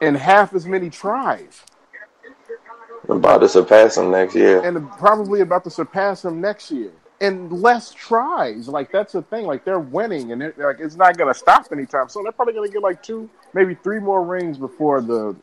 [0.00, 1.62] in half as many tries
[3.08, 4.62] About to surpass him next year.
[4.64, 8.66] and probably about to surpass him next year in less tries.
[8.66, 9.46] Like that's the thing.
[9.46, 12.24] Like they're winning, and it, like it's not going to stop anytime soon.
[12.24, 15.36] They're probably going to get like two, maybe three more rings before the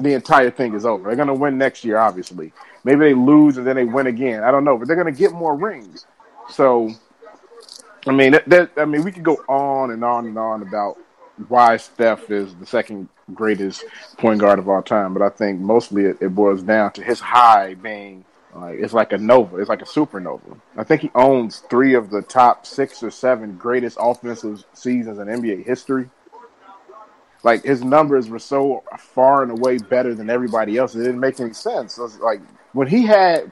[0.00, 1.08] the entire thing is over.
[1.08, 2.52] They're going to win next year, obviously.
[2.84, 4.42] Maybe they lose and then they win again.
[4.42, 6.06] I don't know, but they're going to get more rings.
[6.48, 6.90] So,
[8.06, 10.96] I mean, that, that I mean, we could go on and on and on about
[11.48, 13.84] why Steph is the second greatest
[14.18, 17.20] point guard of all time, but I think mostly it, it boils down to his
[17.20, 20.58] high being like it's like a nova, it's like a supernova.
[20.76, 25.28] I think he owns three of the top six or seven greatest offensive seasons in
[25.28, 26.10] NBA history.
[27.42, 31.40] Like his numbers were so far and away better than everybody else, it didn't make
[31.40, 31.96] any sense.
[31.96, 32.40] It was like
[32.72, 33.50] when he had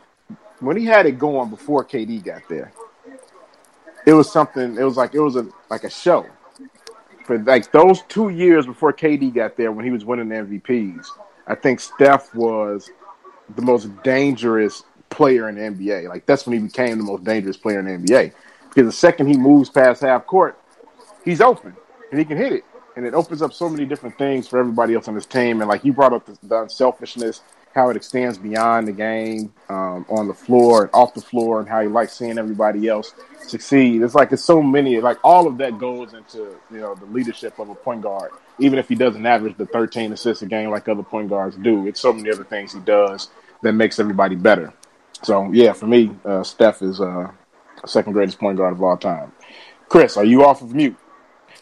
[0.61, 2.73] when he had it going before KD got there,
[4.07, 4.77] it was something.
[4.77, 6.27] It was like it was a like a show
[7.25, 11.07] for like those two years before KD got there when he was winning MVPs.
[11.47, 12.91] I think Steph was
[13.55, 16.09] the most dangerous player in the NBA.
[16.09, 18.33] Like that's when he became the most dangerous player in the NBA.
[18.69, 20.59] Because the second he moves past half court,
[21.25, 21.77] he's open
[22.11, 22.65] and he can hit it.
[22.99, 25.61] And it opens up so many different things for everybody else on his team.
[25.61, 30.05] And like you brought up the, the unselfishness, how it extends beyond the game, um,
[30.09, 33.15] on the floor and off the floor, and how he likes seeing everybody else
[33.47, 34.03] succeed.
[34.03, 35.01] It's like it's so many.
[35.01, 38.33] Like all of that goes into you know the leadership of a point guard.
[38.59, 41.87] Even if he doesn't average the 13 assists a game like other point guards do,
[41.87, 43.29] it's so many other things he does
[43.63, 44.75] that makes everybody better.
[45.23, 47.31] So yeah, for me, uh, Steph is uh,
[47.87, 49.31] second greatest point guard of all time.
[49.89, 50.97] Chris, are you off of mute?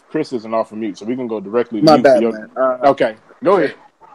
[0.09, 1.81] Chris isn't off of mute, so we can go directly.
[1.83, 2.51] My you bad, your- man.
[2.57, 3.75] Uh, Okay, go ahead.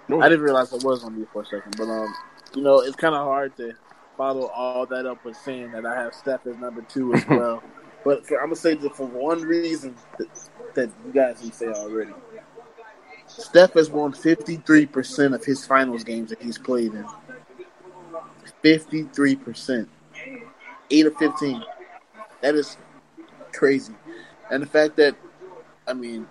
[0.09, 2.13] Go I didn't realize I was on mute for a second, but um,
[2.55, 3.73] you know, it's kind of hard to
[4.17, 7.63] follow all that up with saying that I have Steph as number two as well.
[8.03, 10.27] but for, I'm gonna say that for one reason that,
[10.75, 12.11] that you guys can say already,
[13.27, 17.05] Steph has won 53 percent of his finals games that he's played in.
[18.61, 19.89] 53 percent,
[20.89, 21.63] eight of 15.
[22.41, 22.75] That is
[23.53, 23.93] crazy,
[24.49, 25.15] and the fact that,
[25.91, 26.25] I mean,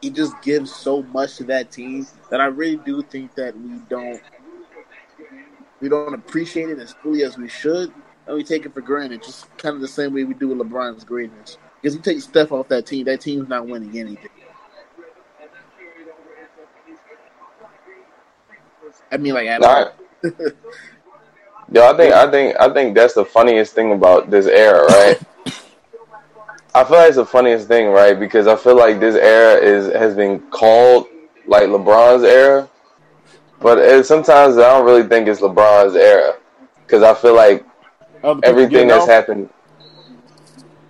[0.00, 3.80] he just gives so much to that team that I really do think that we
[3.88, 4.22] don't
[5.80, 7.92] we don't appreciate it as fully as we should,
[8.26, 10.58] and we take it for granted, just kind of the same way we do with
[10.58, 11.58] LeBron's greatness.
[11.82, 14.30] Because you take Steph off that team, that team's not winning anything.
[19.10, 19.92] I mean, like at all.
[21.72, 25.20] Yo, I think I think I think that's the funniest thing about this era, right?
[26.74, 28.18] I feel like it's the funniest thing, right?
[28.18, 31.06] Because I feel like this era is has been called
[31.46, 32.68] like LeBron's era,
[33.60, 36.36] but it, sometimes I don't really think it's LeBron's era
[36.84, 37.64] because I feel like
[38.24, 39.48] Other everything that's happened.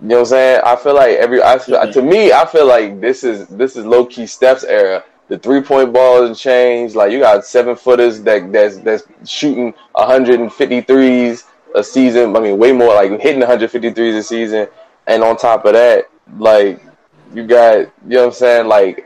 [0.01, 0.61] You know what I'm saying?
[0.65, 3.85] I feel like every I feel, to me, I feel like this is this is
[3.85, 5.03] low key Steph's era.
[5.27, 6.95] The three point ball has changed.
[6.95, 11.43] Like you got seven footers that that's that's shooting 153s
[11.75, 12.35] a season.
[12.35, 14.67] I mean, way more like hitting 153s a season.
[15.07, 16.81] And on top of that, like
[17.33, 18.67] you got you know what I'm saying?
[18.67, 19.05] Like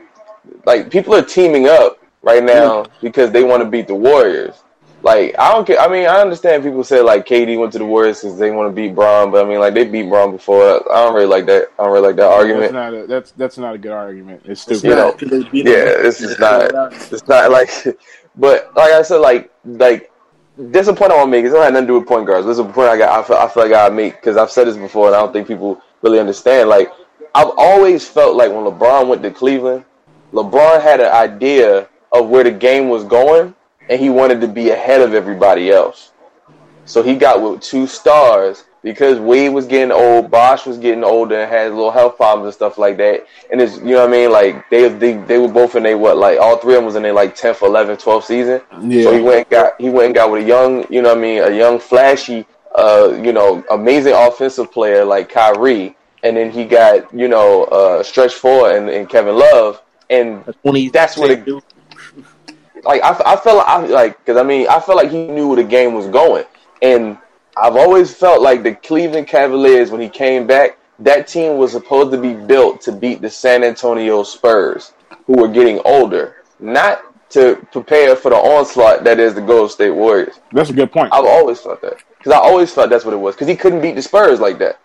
[0.64, 2.90] like people are teaming up right now mm.
[3.00, 4.62] because they want to beat the Warriors.
[5.02, 5.78] Like I don't care.
[5.78, 8.68] I mean, I understand people say like KD went to the Warriors because they want
[8.68, 10.62] to beat Bron, but I mean, like they beat Bron before.
[10.92, 11.68] I don't really like that.
[11.78, 12.72] I don't really like that That's argument.
[12.74, 14.42] not a that's that's not a good argument.
[14.44, 14.84] It's It's stupid.
[14.84, 16.70] You know, not 'cause they beat yeah, it's just not.
[16.92, 17.70] It's not like,
[18.36, 20.10] but like I said, like like
[20.58, 21.46] this is a point I want to make.
[21.46, 22.46] It don't have nothing to do with point guards.
[22.46, 23.18] This is a point I got.
[23.18, 25.20] I feel, I feel like I gotta make because I've said this before, and I
[25.20, 26.68] don't think people really understand.
[26.68, 26.92] Like
[27.34, 29.84] I've always felt like when LeBron went to Cleveland,
[30.32, 33.54] LeBron had an idea of where the game was going,
[33.88, 36.12] and he wanted to be ahead of everybody else.
[36.84, 41.40] So he got with two stars because Wade was getting old, Bosh was getting older,
[41.40, 43.26] and had little health problems and stuff like that.
[43.52, 45.98] And it's you know what I mean, like they they, they were both in their
[45.98, 48.60] what like all three of them was in their like 10th, 11th, 12th season.
[48.82, 49.04] Yeah.
[49.04, 51.18] So he went and got he went and got with a young, you know what
[51.18, 56.50] I mean, a young flashy uh, you know, amazing offensive player like Kyrie, and then
[56.50, 60.44] he got you know uh, stretch four and, and Kevin Love, and
[60.92, 61.48] that's what it.
[62.82, 65.48] Like I, I felt like, I, like because I mean I felt like he knew
[65.48, 66.44] where the game was going,
[66.82, 67.18] and
[67.56, 72.12] I've always felt like the Cleveland Cavaliers when he came back, that team was supposed
[72.12, 74.92] to be built to beat the San Antonio Spurs,
[75.26, 79.90] who were getting older, not to prepare for the onslaught that is the Golden State
[79.90, 80.40] Warriors.
[80.52, 81.12] That's a good point.
[81.12, 83.80] I've always thought that because I always felt that's what it was because he couldn't
[83.80, 84.78] beat the Spurs like that.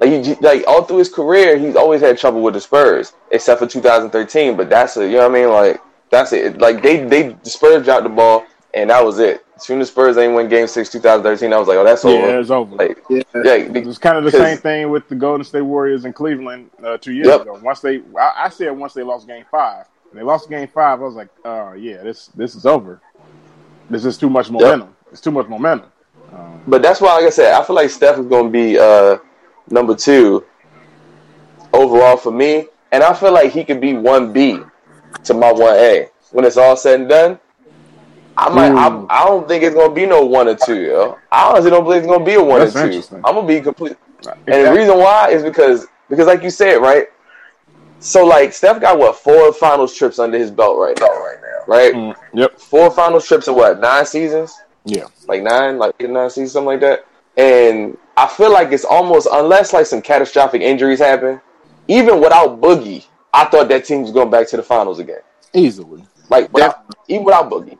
[0.00, 3.60] Like he, like all through his career, he's always had trouble with the Spurs, except
[3.60, 4.56] for 2013.
[4.56, 5.06] But that's it.
[5.06, 5.48] You know what I mean?
[5.50, 6.58] Like that's it.
[6.58, 9.46] Like they they the Spurs dropped the ball, and that was it.
[9.54, 12.26] As soon as Spurs ain't win Game Six, 2013, I was like, oh, that's over.
[12.26, 12.74] Yeah, it's over.
[12.74, 13.22] Like, Yeah.
[13.36, 16.70] yeah, It was kind of the same thing with the Golden State Warriors in Cleveland
[16.82, 17.42] uh, two years Yep.
[17.42, 17.60] ago.
[17.62, 21.00] Once they, I, I said once they lost Game Five, when they lost Game Five,
[21.00, 23.00] I was like, oh yeah, this this is over.
[23.90, 24.96] This is too much momentum.
[25.12, 25.90] It's too much momentum.
[26.34, 28.78] Um, But that's why, like I said, I feel like Steph is going to be
[28.78, 29.18] uh,
[29.70, 30.44] number two
[31.72, 34.60] overall for me, and I feel like he could be one B
[35.24, 37.38] to my one A when it's all said and done.
[38.36, 38.72] I might.
[38.72, 40.82] I, I don't think it's going to be no one or two.
[40.82, 41.18] Yo.
[41.30, 43.16] I honestly don't believe it's going to be a one That's or two.
[43.24, 43.96] I'm gonna be complete.
[44.26, 47.06] And the reason why is because because like you said, right?
[48.00, 51.72] So like Steph got what four finals trips under his belt right now, right now,
[51.72, 51.94] right?
[51.94, 52.58] Mm, yep.
[52.58, 54.60] Four finals trips in what nine seasons?
[54.84, 55.06] Yeah.
[55.26, 57.06] like nine, like eight or nine seasons, something like that.
[57.36, 61.40] And I feel like it's almost unless like some catastrophic injuries happen,
[61.88, 65.20] even without Boogie, I thought that team was going back to the finals again.
[65.52, 66.04] Easily.
[66.28, 67.78] Like without, even without Boogie.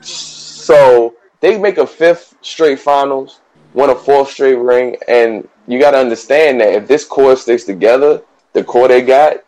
[0.00, 3.40] So they make a fifth straight finals,
[3.74, 7.64] win a fourth straight ring, and you got to understand that if this core sticks
[7.64, 9.44] together, the core they got,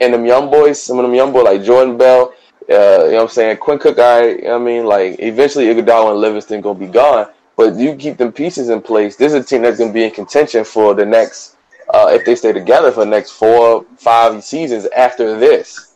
[0.00, 2.32] and them young boys, some of them young boys like Jordan Bell,
[2.68, 5.16] uh, you know what I'm saying, Quinn Cook, I, you know what I mean, like
[5.20, 9.16] eventually Iguodala and Livingston gonna be gone, but you keep them pieces in place.
[9.16, 11.56] This is a team that's gonna be in contention for the next,
[11.92, 15.94] uh, if they stay together for the next four, five seasons after this.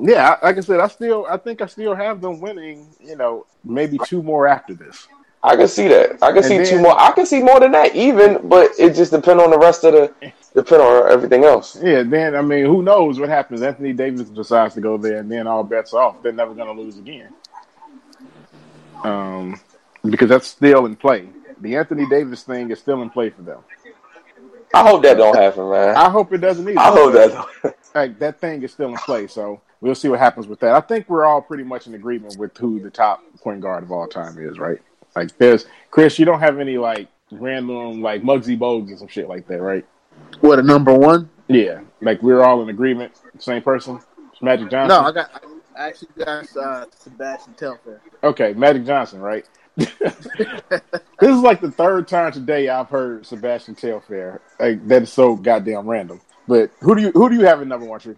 [0.00, 2.86] Yeah, like I said, I still, I think I still have them winning.
[3.00, 5.06] You know, maybe two more after this.
[5.42, 6.22] I can see that.
[6.22, 6.98] I can And see two more.
[6.98, 8.48] I can see more than that, even.
[8.48, 11.78] But it just depends on the rest of the, depend on everything else.
[11.82, 13.62] Yeah, then I mean, who knows what happens?
[13.62, 16.22] Anthony Davis decides to go there, and then all bets are off.
[16.22, 17.32] They're never going to lose again.
[19.04, 19.60] Um,
[20.08, 21.28] because that's still in play.
[21.60, 23.60] The Anthony Davis thing is still in play for them.
[24.74, 25.96] I hope that don't happen, man.
[25.96, 26.78] I hope it doesn't either.
[26.78, 27.30] I hope that.
[27.62, 27.76] Don't.
[27.94, 29.26] like that thing is still in play.
[29.26, 30.74] So we'll see what happens with that.
[30.74, 33.92] I think we're all pretty much in agreement with who the top point guard of
[33.92, 34.78] all time is, right?
[35.14, 39.28] Like there's Chris, you don't have any like random like Muggsy Bogues and some shit
[39.28, 39.84] like that, right?
[40.40, 41.28] What a number one?
[41.48, 43.12] Yeah, like we're all in agreement.
[43.38, 44.00] Same person,
[44.32, 45.02] It's Magic Johnson.
[45.02, 45.44] No, I got.
[45.76, 48.00] I actually got uh, Sebastian Telfair.
[48.22, 49.46] Okay, Magic Johnson, right?
[49.76, 49.90] this
[51.22, 54.40] is like the third time today I've heard Sebastian Telfair.
[54.60, 56.20] Like that is so goddamn random.
[56.46, 58.00] But who do you who do you have in number one?
[58.00, 58.16] Tree?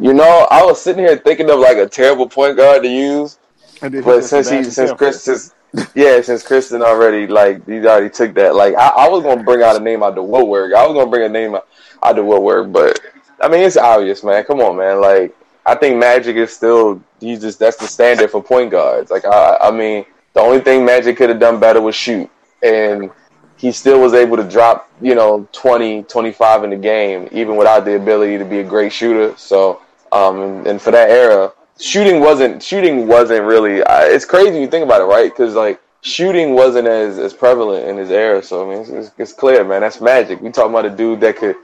[0.00, 3.38] You know, I was sitting here thinking of like a terrible point guard to use,
[3.82, 5.54] And then but since he, since Chris, since,
[5.94, 8.54] yeah, since Kristen already like he already took that.
[8.54, 10.74] Like I, I was gonna bring out a name out the woodwork.
[10.74, 13.00] I was gonna bring a name out, the woodwork, but
[13.40, 14.44] I mean it's obvious, man.
[14.44, 15.00] Come on, man.
[15.00, 19.10] Like I think Magic is still he's just that's the standard for point guards.
[19.10, 20.04] Like I, I mean
[20.34, 22.30] the only thing Magic could have done better was shoot,
[22.62, 23.10] and
[23.56, 27.86] he still was able to drop you know 20, 25 in the game even without
[27.86, 29.34] the ability to be a great shooter.
[29.38, 29.80] So
[30.12, 33.82] um and, and for that era shooting wasn't shooting wasn't really.
[33.82, 35.30] Uh, it's crazy you think about it, right?
[35.32, 38.42] Because like shooting wasn't as as prevalent in his era.
[38.42, 39.82] So I mean, it's, it's, it's clear, man.
[39.82, 40.40] That's magic.
[40.40, 41.56] We talking about a dude that could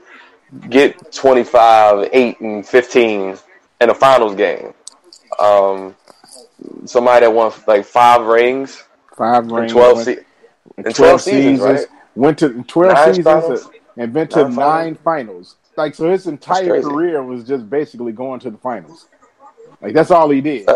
[0.69, 3.37] get 25, 8, and 15
[3.81, 4.73] in a finals game.
[5.39, 5.95] Um,
[6.85, 8.83] somebody that won like five rings
[9.17, 10.25] five in rings, 12, went- se-
[10.85, 11.87] in 12 seasons, right?
[12.15, 13.69] Went to twelve Nine seasons finals?
[13.97, 15.57] and been to Nine nine finals.
[15.77, 19.07] Like so, his entire career was just basically going to the finals.
[19.81, 20.67] Like that's all he did.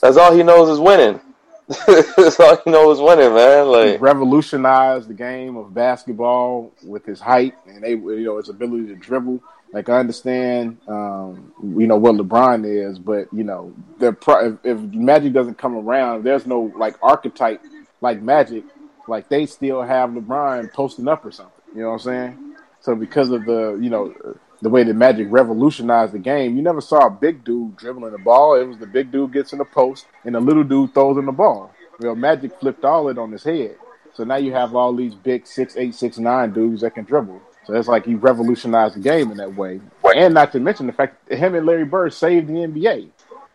[0.00, 1.20] That's all he knows is winning.
[1.86, 3.66] That's all he knows is winning, man.
[3.66, 8.86] Like revolutionized the game of basketball with his height and they, you know, his ability
[8.86, 9.42] to dribble.
[9.70, 13.74] Like I understand, um, you know what LeBron is, but you know,
[14.18, 17.60] pro- if, if Magic doesn't come around, there's no like archetype
[18.00, 18.64] like Magic.
[19.06, 21.52] Like they still have LeBron posting up or something.
[21.74, 22.56] You know what I'm saying?
[22.80, 24.14] So because of the, you know,
[24.60, 28.18] the way that Magic revolutionized the game, you never saw a big dude dribbling the
[28.18, 28.54] ball.
[28.54, 31.26] It was the big dude gets in the post and the little dude throws in
[31.26, 31.72] the ball.
[32.00, 33.76] Well, Magic flipped all it on his head.
[34.14, 37.40] So now you have all these big six eight, six nine dudes that can dribble.
[37.66, 39.80] So it's like he revolutionized the game in that way.
[40.16, 43.02] And not to mention the fact that him and Larry Bird saved the NBA.
[43.02, 43.10] You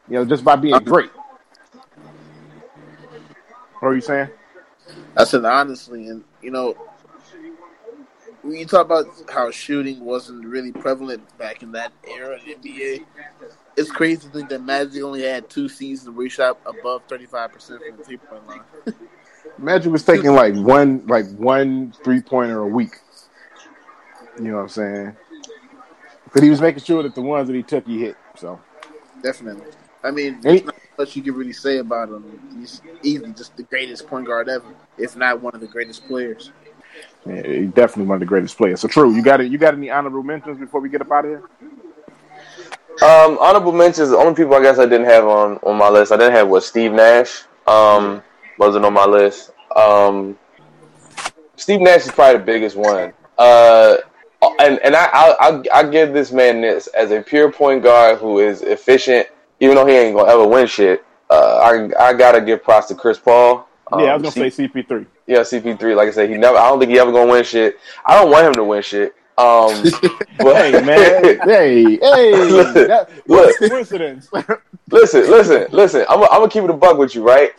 [0.10, 1.10] know, just by being great.
[3.80, 4.30] What are you saying?
[5.18, 6.78] I said honestly, and you know,
[8.44, 12.70] when you talk about how shooting wasn't really prevalent back in that era in the
[12.70, 13.06] NBA,
[13.78, 17.26] it's crazy to think that Magic only had two seasons where he shot above thirty
[17.26, 18.62] five percent from the three point line.
[19.58, 22.96] Magic was taking like one like one three pointer a week.
[24.38, 25.16] You know what I'm saying?
[26.34, 28.18] But he was making sure that the ones that he took, he hit.
[28.36, 28.60] So
[29.22, 29.68] definitely.
[30.04, 32.42] I mean, there's not much you can really say about him.
[32.60, 34.66] He's easily just the greatest point guard ever,
[34.98, 36.52] if not one of the greatest players.
[37.26, 38.82] Yeah, he's definitely one of the greatest players.
[38.82, 39.14] So true.
[39.16, 39.52] You got it.
[39.52, 41.44] You got any honorable mentions before we get up out of here?
[43.02, 44.10] Um, honorable mentions.
[44.10, 46.12] The only people I guess I didn't have on on my list.
[46.12, 47.44] I didn't have what Steve Nash.
[47.66, 48.22] Um,
[48.58, 49.52] wasn't on my list.
[49.76, 50.38] Um,
[51.56, 53.14] Steve Nash is probably the biggest one.
[53.38, 53.98] Uh,
[54.60, 58.40] and and I I I give this man this as a pure point guard who
[58.40, 59.28] is efficient,
[59.60, 61.06] even though he ain't gonna ever win shit.
[61.30, 63.68] Uh, I I gotta give props to Chris Paul.
[63.92, 65.06] Um, yeah, I was gonna C- say CP3.
[65.28, 65.96] Yeah, CP3.
[65.96, 66.58] Like I said, he never.
[66.58, 67.78] I don't think he ever gonna win shit.
[68.06, 69.16] I don't want him to win shit.
[69.38, 69.84] Um,
[70.38, 74.30] but hey man, hey, hey, that, look, coincidence.
[74.92, 76.06] listen, listen, listen.
[76.08, 77.52] I'm, I'm gonna keep it a bug with you, right?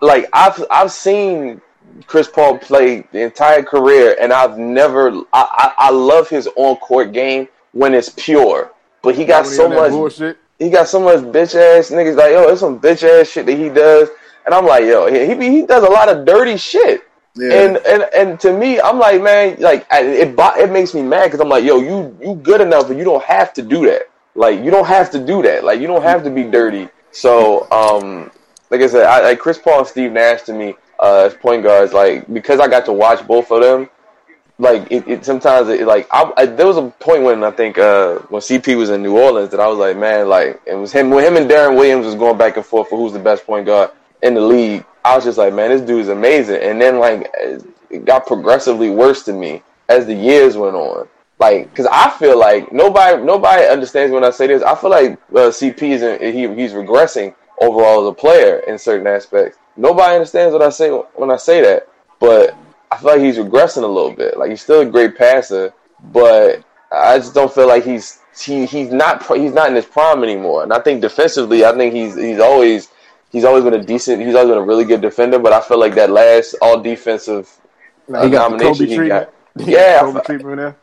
[0.00, 1.60] Like I've I've seen
[2.06, 5.10] Chris Paul play the entire career, and I've never.
[5.10, 9.68] I I, I love his on court game when it's pure, but he got so
[9.68, 10.38] much bullshit.
[10.58, 12.48] He got so much bitch ass niggas like yo.
[12.48, 14.08] It's some bitch ass shit that he does,
[14.46, 15.12] and I'm like yo.
[15.12, 17.02] He he, he does a lot of dirty shit.
[17.36, 17.52] Yeah.
[17.52, 21.40] And and and to me, I'm like, man, like it it makes me mad because
[21.40, 24.08] I'm like, yo, you you good enough, and you don't have to do that.
[24.34, 25.64] Like you don't have to do that.
[25.64, 26.88] Like you don't have to be dirty.
[27.10, 28.30] So, um,
[28.70, 31.62] like I said, I, like Chris Paul and Steve Nash to me uh, as point
[31.62, 33.90] guards, like because I got to watch both of them.
[34.58, 37.76] Like it, it sometimes it like I, I, there was a point when I think
[37.76, 40.90] uh, when CP was in New Orleans that I was like, man, like it was
[40.90, 43.44] him when him and Deron Williams was going back and forth for who's the best
[43.44, 43.90] point guard
[44.22, 44.84] in the league.
[45.04, 46.62] I was just like, man, this dude's amazing.
[46.62, 47.30] And then like
[47.90, 51.08] it got progressively worse to me as the years went on.
[51.38, 54.62] Like, cause I feel like nobody nobody understands when I say this.
[54.62, 59.06] I feel like uh, CP is he he's regressing overall as a player in certain
[59.06, 59.58] aspects.
[59.76, 61.88] Nobody understands what I say when I say that,
[62.20, 62.56] but
[62.90, 64.38] I feel like he's regressing a little bit.
[64.38, 65.74] Like he's still a great passer,
[66.12, 70.22] but I just don't feel like he's he he's not he's not in his prime
[70.22, 70.62] anymore.
[70.62, 72.88] And I think defensively, I think he's he's always
[73.36, 74.22] he's always been a decent.
[74.22, 75.38] He's always been a really good defender.
[75.38, 77.46] But I feel like that last all defensive
[78.12, 79.32] uh, he nomination he got.
[79.58, 80.02] Yeah,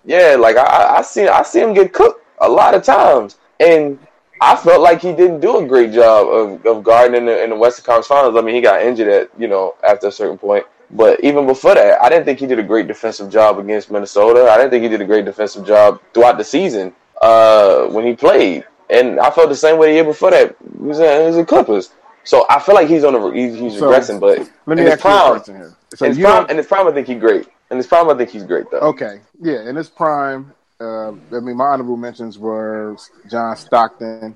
[0.05, 3.99] yeah, like I, I see, I see him get cooked a lot of times, and
[4.41, 7.51] I felt like he didn't do a great job of, of guarding in the, in
[7.51, 8.35] the Western Conference Finals.
[8.35, 11.75] I mean, he got injured at you know after a certain point, but even before
[11.75, 14.49] that, I didn't think he did a great defensive job against Minnesota.
[14.49, 18.15] I didn't think he did a great defensive job throughout the season uh, when he
[18.15, 20.55] played, and I felt the same way the year before that.
[20.79, 21.91] He was in, he was in Clippers.
[22.23, 24.91] So I feel like he's on a he's, he's so, regressing, but let me in
[24.91, 25.75] his prime, here.
[25.95, 27.47] So in his prime, in his prime, I think he's great.
[27.69, 28.79] In his prime, I think he's great though.
[28.79, 32.95] Okay, yeah, in his prime, uh, I mean, my honorable mentions were
[33.29, 34.35] John Stockton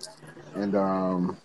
[0.56, 1.38] and um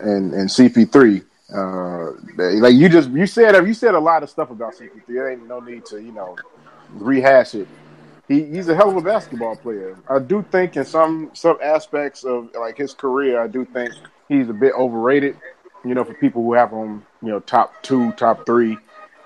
[0.00, 1.24] and and CP3.
[1.52, 2.12] Uh,
[2.60, 5.02] like you just you said you said a lot of stuff about CP3.
[5.08, 6.36] There ain't no need to you know
[6.90, 7.66] rehash it.
[8.28, 9.96] He, he's a hell of a basketball player.
[10.08, 13.92] I do think in some some aspects of like his career, I do think
[14.28, 15.38] he's a bit overrated
[15.84, 18.76] you know, for people who have him, you know, top two, top three,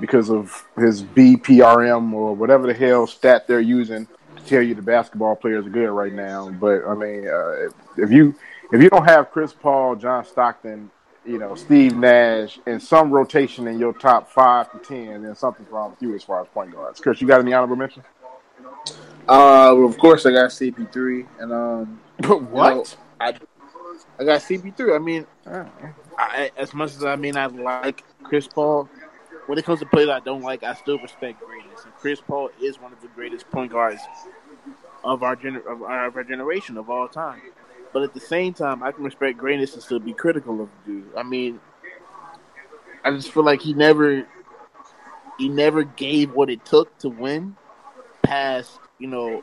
[0.00, 4.82] because of his BPRM or whatever the hell stat they're using to tell you the
[4.82, 6.50] basketball players are good right now.
[6.50, 8.34] But I mean, uh, if you
[8.72, 10.90] if you don't have Chris Paul, John Stockton,
[11.24, 15.70] you know, Steve Nash, and some rotation in your top five to ten, then something's
[15.70, 17.00] wrong with you as far as point guards.
[17.00, 18.03] Chris, you got any honorable mention?
[19.28, 22.70] Uh, well, of course I got CP3, and um, but what?
[22.70, 22.84] You know,
[23.20, 23.28] I
[24.18, 24.96] I got CP3.
[24.96, 25.68] I mean, oh.
[26.19, 28.89] I, as much as I may not like Chris Paul,
[29.47, 31.85] when it comes to players I don't like, I still respect greatness.
[31.85, 34.01] And Chris Paul is one of the greatest point guards
[35.05, 37.41] of our gener- of our, of our generation of all time.
[37.93, 40.93] But at the same time, I can respect greatness and still be critical of the
[40.93, 41.17] dude.
[41.17, 41.61] I mean,
[43.05, 44.27] I just feel like he never
[45.39, 47.57] he never gave what it took to win
[48.23, 49.43] past, you know,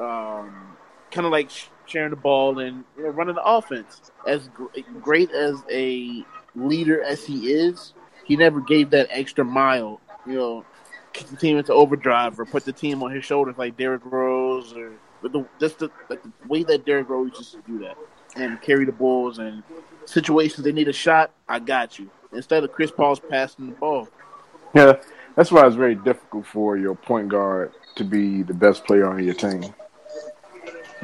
[0.00, 0.76] um,
[1.10, 1.50] kind of like
[1.90, 4.10] sharing the ball and you know, running the offense.
[4.26, 4.66] As gr-
[5.00, 6.24] great as a
[6.54, 7.92] leader as he is,
[8.24, 10.00] he never gave that extra mile.
[10.26, 10.64] You know,
[11.12, 14.72] kick the team into overdrive or put the team on his shoulders like Derrick Rose
[14.72, 17.96] or the, just the, like the way that Derrick Rose used to do that
[18.36, 19.62] and carry the Bulls and
[20.04, 21.32] situations they need a shot.
[21.48, 22.10] I got you.
[22.32, 24.08] Instead of Chris Paul's passing the ball.
[24.72, 25.00] Yeah,
[25.34, 29.22] that's why it's very difficult for your point guard to be the best player on
[29.24, 29.74] your team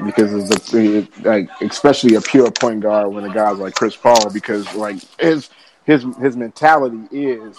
[0.04, 4.30] because of the like especially a pure point guard when a guy's like Chris Paul
[4.30, 5.48] because like his
[5.84, 7.58] his his mentality is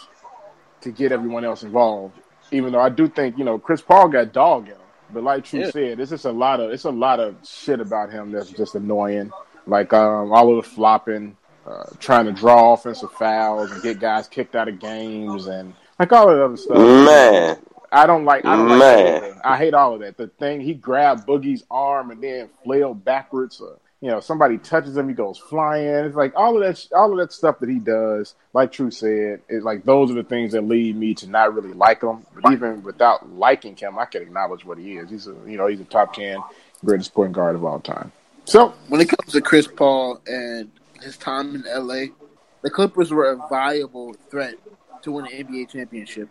[0.82, 2.18] to get everyone else involved.
[2.52, 4.82] Even though I do think you know Chris Paul got dog in him,
[5.12, 5.72] but like True yeah.
[5.72, 8.76] said, it's just a lot of it's a lot of shit about him that's just
[8.76, 9.32] annoying.
[9.66, 11.36] Like um, all of the flopping,
[11.66, 16.12] uh, trying to draw offensive fouls and get guys kicked out of games, and like
[16.12, 16.78] all of the other stuff.
[16.78, 17.58] Man,
[17.92, 18.46] I don't like.
[18.46, 19.22] I don't Man.
[19.22, 19.46] like.
[19.46, 20.18] I hate all of that.
[20.18, 23.62] The thing he grabbed Boogie's arm and then flailed backwards.
[23.62, 26.06] Or, you know, somebody touches him, he goes flying.
[26.06, 28.36] It's like all of that, all of that stuff that he does.
[28.54, 31.74] Like True said, it's like those are the things that lead me to not really
[31.74, 32.26] like him.
[32.36, 35.10] But even without liking him, I can acknowledge what he is.
[35.10, 36.40] He's a, you know, he's a top ten
[36.84, 38.12] greatest point guard of all time.
[38.46, 40.72] So when it comes to Chris Paul and
[41.02, 42.14] his time in LA,
[42.62, 44.56] the Clippers were a viable threat
[45.04, 46.30] to win an NBA championship.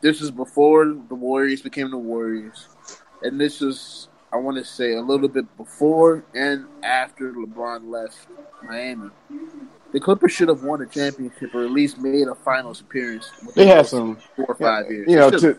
[0.00, 2.68] This is before the Warriors became the Warriors,
[3.22, 8.26] and this is I want to say a little bit before and after LeBron left
[8.64, 9.10] Miami.
[9.92, 13.30] The Clippers should have won a championship or at least made a finals appearance.
[13.54, 15.08] They had some four or five years.
[15.08, 15.58] You know, to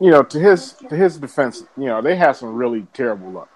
[0.00, 3.50] you know, to his to his defense, you know, they had some really terrible luck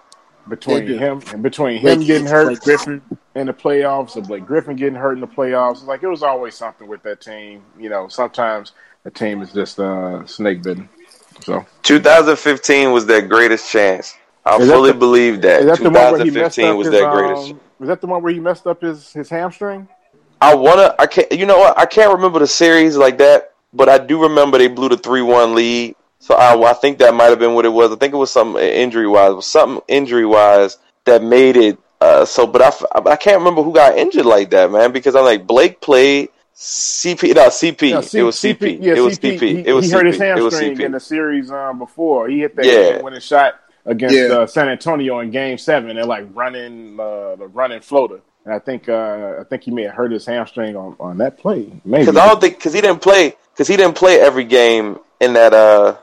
[0.47, 3.01] between him and between him Blake, getting hurt, Blake Griffin
[3.35, 5.85] in the playoffs, and Blake Griffin getting hurt in the playoffs.
[5.85, 7.63] Like it was always something with that team.
[7.79, 8.73] You know, sometimes
[9.03, 10.89] the team is just uh, snake bitten.
[11.41, 14.15] So 2015 was their greatest chance.
[14.45, 15.65] I fully the, believe that.
[15.65, 17.51] that 2015 was his, their greatest.
[17.51, 19.87] Um, was that the one where he messed up his, his hamstring?
[20.41, 20.93] I wanna.
[20.99, 21.31] I can't.
[21.31, 21.77] You know what?
[21.77, 25.21] I can't remember the series like that, but I do remember they blew the three
[25.21, 25.95] one lead.
[26.23, 27.91] So I, I think that might have been what it was.
[27.91, 29.33] I think it was something injury wise.
[29.33, 31.77] Was something injury wise that made it.
[31.99, 34.93] Uh, so, but I, I can't remember who got injured like that, man.
[34.93, 36.29] Because I'm like Blake played.
[36.55, 37.91] CP, no, CP.
[37.91, 38.57] No, C- it was CP.
[38.57, 38.77] CP.
[38.79, 39.37] Yeah, it was CP.
[39.37, 39.41] CP.
[39.41, 39.95] He, it was he CP.
[39.95, 42.29] hurt his hamstring in the series um, before.
[42.29, 43.01] He hit that yeah.
[43.01, 44.27] winning shot against yeah.
[44.27, 45.93] uh, San Antonio in Game Seven.
[45.93, 48.21] They're like running uh, the running floater.
[48.45, 51.37] And I think uh, I think he may have hurt his hamstring on, on that
[51.37, 51.69] play.
[51.83, 54.99] Maybe because I don't think because he didn't play because he didn't play every game
[55.19, 55.97] in that uh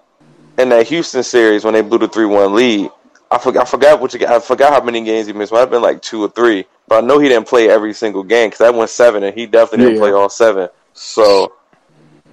[0.61, 2.91] in that Houston series when they blew the three one lead.
[3.31, 5.53] I forgot I forgot what you I forgot how many games he missed.
[5.53, 8.23] Might have been like two or three, but I know he didn't play every single
[8.23, 10.01] game because that went seven and he definitely didn't yeah.
[10.01, 10.69] play all seven.
[10.95, 11.55] So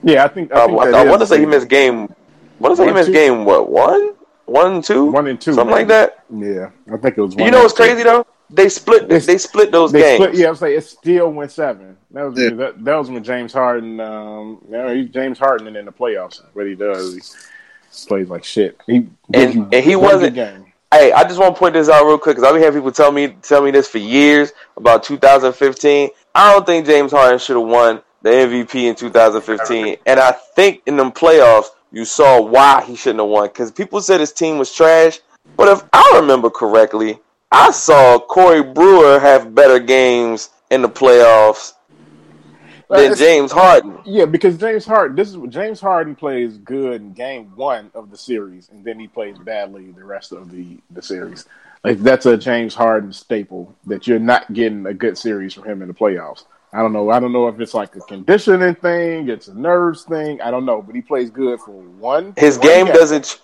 [0.04, 2.14] yeah, I think I, think I, I want to say he missed game.
[2.60, 3.46] What is he missed game?
[3.46, 4.16] What one?
[4.48, 5.90] one and two, one and two, something maybe.
[5.90, 6.24] like that.
[6.34, 7.36] Yeah, I think it was.
[7.36, 8.26] you know what's crazy though?
[8.50, 9.10] They split.
[9.10, 10.24] They, they split those they games.
[10.24, 11.98] Split, yeah, I was like, it still went seven.
[12.12, 12.50] That was yeah.
[12.56, 14.00] that, that, was when James Harden.
[14.00, 16.42] Um, you know, he's James Harden in the playoffs.
[16.54, 17.20] What he does, he
[18.08, 18.80] plays like shit.
[18.86, 20.36] He and, and he wasn't.
[20.36, 20.66] Game.
[20.94, 22.92] Hey, I just want to point this out real quick because I've been having people
[22.92, 26.10] tell me tell me this for years about 2015.
[26.34, 30.82] I don't think James Harden should have won the MVP in 2015, and I think
[30.86, 33.48] in them playoffs you saw why he shouldn't have won.
[33.48, 35.20] Because people said his team was trash.
[35.56, 37.20] But if I remember correctly,
[37.52, 41.74] I saw Corey Brewer have better games in the playoffs
[42.90, 44.00] than James Harden.
[44.06, 48.18] Yeah, because James Harden, this is James Harden plays good in game one of the
[48.18, 51.46] series, and then he plays badly the rest of the, the series.
[51.84, 55.82] Like that's a James Harden staple that you're not getting a good series from him
[55.82, 56.46] in the playoffs.
[56.74, 57.10] I don't know.
[57.10, 60.42] I don't know if it's like a conditioning thing, it's a nerves thing.
[60.42, 62.34] I don't know, but he plays good for one.
[62.38, 63.42] His one game, game doesn't,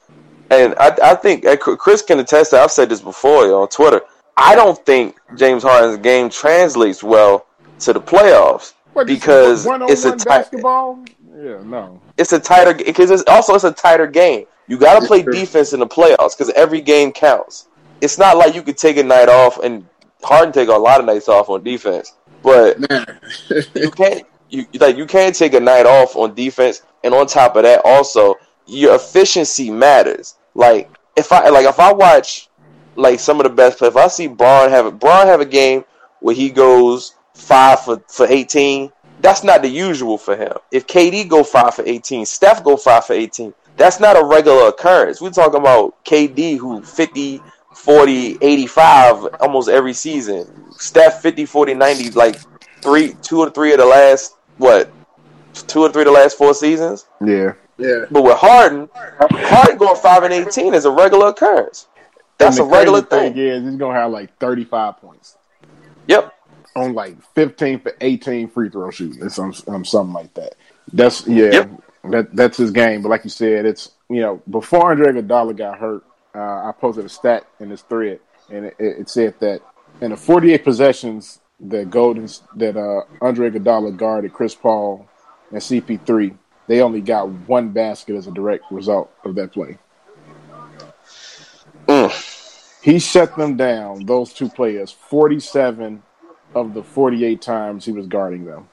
[0.52, 2.52] and I, I think Chris can attest.
[2.52, 4.02] To, I've said this before on Twitter.
[4.36, 7.46] I don't think James Harden's game translates well
[7.80, 11.04] to the playoffs what, because it's a oh tight basketball.
[11.36, 14.46] Yeah, no, it's a tighter because it's also it's a tighter game.
[14.68, 17.68] You got to play defense in the playoffs because every game counts.
[18.02, 19.86] It's not like you could take a night off and
[20.24, 22.14] Harden take a lot of nights off on defense.
[22.42, 22.78] But
[23.76, 27.56] you can't you like you can't take a night off on defense, and on top
[27.56, 28.36] of that, also
[28.68, 30.36] your efficiency matters.
[30.54, 32.50] Like if I like if I watch
[32.96, 35.46] like some of the best players, if I see Bron have a Bron have a
[35.46, 35.84] game
[36.20, 40.54] where he goes five for for eighteen, that's not the usual for him.
[40.72, 44.68] If KD go five for eighteen, Steph go five for eighteen, that's not a regular
[44.68, 45.22] occurrence.
[45.22, 47.42] We're talking about KD who 50,
[47.74, 50.72] 40, 85 almost every season.
[50.74, 52.36] Steph 50, 40, 90, like
[52.82, 54.92] three, two or three of the last, what,
[55.54, 57.06] two or three of the last four seasons?
[57.26, 57.54] Yeah.
[57.78, 58.06] Yeah.
[58.12, 61.88] But with Harden, Harden going 5 and 18 is a regular occurrence.
[62.38, 63.34] That's a regular thing.
[63.34, 63.44] thing.
[63.44, 65.38] Is he's going to have like 35 points.
[66.08, 66.34] Yep.
[66.76, 70.56] On like 15 for 18 free throw shooting or some, um, something like that.
[70.92, 71.52] That's, yeah.
[71.52, 71.84] Yep.
[72.06, 73.02] That, that's his game.
[73.02, 76.04] But like you said, it's, you know, before Andre Iguodala got hurt,
[76.36, 78.20] uh, I posted a stat in this thread,
[78.50, 79.62] and it, it said that
[80.02, 85.08] in the 48 possessions that Golden that uh, Andre Iguodala guarded Chris Paul
[85.52, 86.36] and CP3,
[86.68, 89.78] they only got one basket as a direct result of that play.
[91.88, 92.80] Mm.
[92.82, 96.04] He shut them down, those two players, 47
[96.56, 98.68] of the 48 times he was guarding them.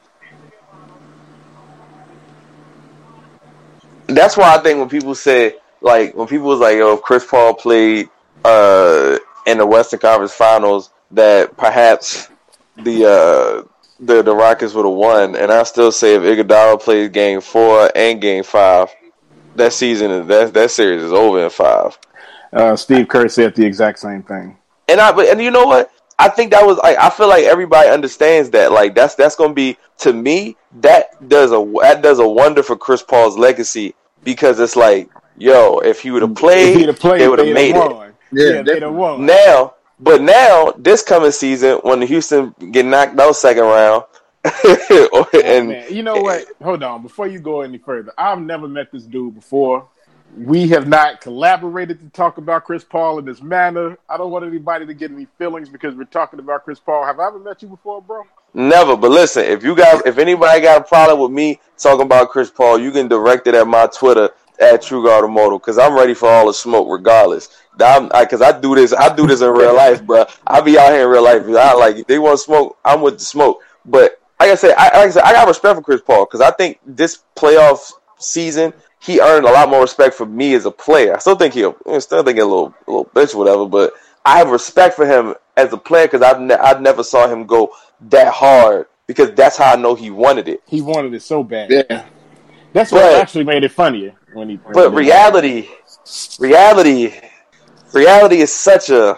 [4.14, 7.24] that's why I think when people say like when people was like, "Yo, if Chris
[7.24, 8.08] Paul played
[8.44, 12.28] uh, in the Western Conference Finals, that perhaps
[12.76, 13.68] the uh,
[14.00, 17.90] the the Rockets would have won." And I still say if Iguodala plays Game Four
[17.94, 18.90] and Game Five,
[19.56, 21.98] that season that that series is over in five.
[22.52, 24.56] Uh, Steve Kerr said the exact same thing.
[24.88, 25.90] And I, but and you know what?
[26.20, 28.72] I think that was like I feel like everybody understands that.
[28.72, 32.76] Like that's that's gonna be to me that does a that does a wonder for
[32.76, 35.08] Chris Paul's legacy because it's like,
[35.38, 38.14] yo, if he would have played, played, they would have made it.
[38.32, 39.24] Yeah, they'd have won.
[39.24, 44.04] Now, but now this coming season, when the Houston get knocked out second round,
[44.44, 46.44] oh, and oh, you know what?
[46.62, 49.88] Hold on, before you go any further, I've never met this dude before.
[50.36, 53.98] We have not collaborated to talk about Chris Paul in this manner.
[54.08, 57.04] I don't want anybody to get any feelings because we're talking about Chris Paul.
[57.04, 58.22] Have I ever met you before, bro?
[58.54, 58.96] Never.
[58.96, 62.50] But listen, if you guys, if anybody got a problem with me talking about Chris
[62.50, 66.28] Paul, you can direct it at my Twitter at True Automotive because I'm ready for
[66.28, 67.48] all the smoke regardless.
[67.76, 70.26] Because I, I, do this, I do this in real life, bro.
[70.46, 71.42] I be out here in real life.
[71.46, 73.62] I like they want smoke, I'm with the smoke.
[73.84, 76.40] But like I said, I, like I said, I got respect for Chris Paul because
[76.40, 80.70] I think this playoff season he earned a lot more respect for me as a
[80.70, 81.14] player.
[81.14, 83.66] I still think he'll, I still think a little, a little bitch, or whatever.
[83.66, 83.94] But
[84.24, 87.46] I have respect for him as a player because I've, ne- I never saw him
[87.46, 87.72] go
[88.02, 90.62] that hard because that's how I know he wanted it.
[90.66, 91.70] He wanted it so bad.
[91.70, 92.06] Yeah,
[92.72, 94.56] that's what actually made it funnier when he.
[94.56, 95.68] But reality,
[96.38, 97.14] reality,
[97.94, 99.16] reality is such a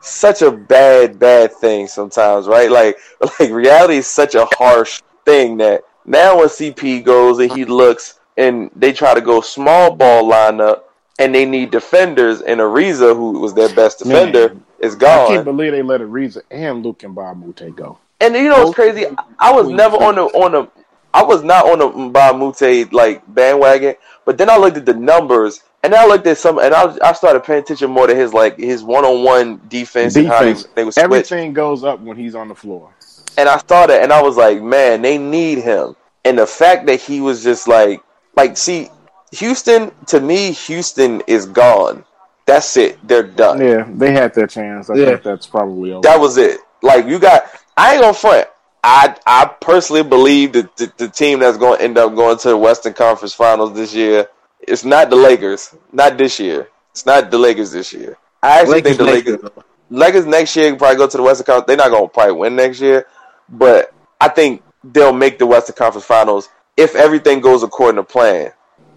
[0.00, 2.70] such a bad bad thing sometimes, right?
[2.70, 2.98] Like
[3.40, 8.17] like reality is such a harsh thing that now when CP goes and he looks
[8.38, 10.84] and they try to go small ball lineup
[11.18, 15.32] and they need defenders and Ariza who was their best defender Man, is gone.
[15.32, 17.98] I can't believe they let Ariza and Luke and a go.
[18.20, 19.04] And you know what's crazy?
[19.38, 20.70] I was never on the on the
[21.12, 25.62] I was not on the a like bandwagon, but then I looked at the numbers
[25.82, 28.58] and I looked at some, and I, I started paying attention more to his like
[28.58, 30.14] his one on one defense.
[30.14, 30.64] Defense.
[30.74, 32.92] They, they Everything goes up when he's on the floor.
[33.36, 35.94] And I started, and I was like, man, they need him.
[36.24, 38.02] And the fact that he was just like,
[38.38, 38.88] like, see,
[39.32, 42.04] Houston to me, Houston is gone.
[42.46, 42.96] That's it.
[43.06, 43.60] They're done.
[43.60, 44.88] Yeah, they had their chance.
[44.88, 45.06] I yeah.
[45.06, 46.02] think that's probably over.
[46.02, 46.60] That was it.
[46.80, 47.44] Like you got,
[47.76, 48.46] I ain't gonna front.
[48.84, 52.48] I I personally believe that the, the team that's going to end up going to
[52.50, 54.28] the Western Conference Finals this year,
[54.60, 55.74] it's not the Lakers.
[55.92, 56.68] Not this year.
[56.92, 58.16] It's not the Lakers this year.
[58.42, 59.42] I actually Lakers think the Lakers.
[59.42, 61.66] Lakers, Lakers next year can probably go to the Western Conference.
[61.66, 63.06] They're not going to probably win next year,
[63.48, 66.48] but I think they'll make the Western Conference Finals
[66.78, 68.52] if everything goes according to plan.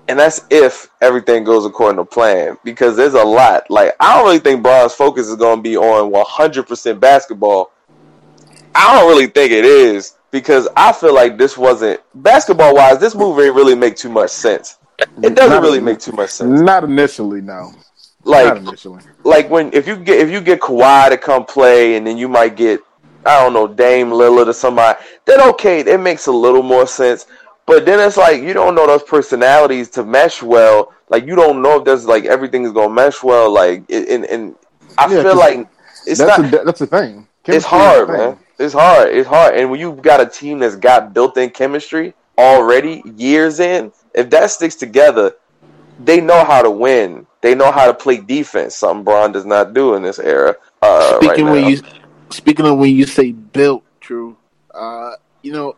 [0.08, 3.70] And that's if everything goes according to plan because there's a lot.
[3.70, 7.72] Like I don't really think Bron's focus is going to be on 100% basketball
[8.74, 13.00] I don't really think it is because I feel like this wasn't basketball wise.
[13.00, 14.78] This move really make too much sense.
[15.24, 16.62] It doesn't not, really make too much sense.
[16.62, 17.74] Not initially, no.
[18.24, 19.04] Like not initially.
[19.24, 22.30] Like when if you get if you get Kawhi to come play and then you
[22.30, 22.80] might get
[23.26, 27.26] I don't know Dame Lillard or somebody, then okay, it makes a little more sense.
[27.72, 30.92] But then it's like you don't know those personalities to mesh well.
[31.08, 33.50] Like you don't know if there's like everything is gonna mesh well.
[33.50, 34.56] Like and and
[34.98, 35.70] I yeah, feel like
[36.06, 36.54] it's that's not.
[36.54, 37.30] A, that's the thing.
[37.44, 38.38] Chemistry it's hard, man.
[38.60, 39.16] It's hard.
[39.16, 39.56] It's hard.
[39.56, 44.52] And when you've got a team that's got built-in chemistry already, years in, if that
[44.52, 45.36] sticks together,
[45.98, 47.26] they know how to win.
[47.40, 48.76] They know how to play defense.
[48.76, 50.58] Something Bron does not do in this era.
[50.82, 51.80] Uh, speaking right when you
[52.32, 54.36] speaking of when you say built, true.
[54.74, 55.78] Uh, you know,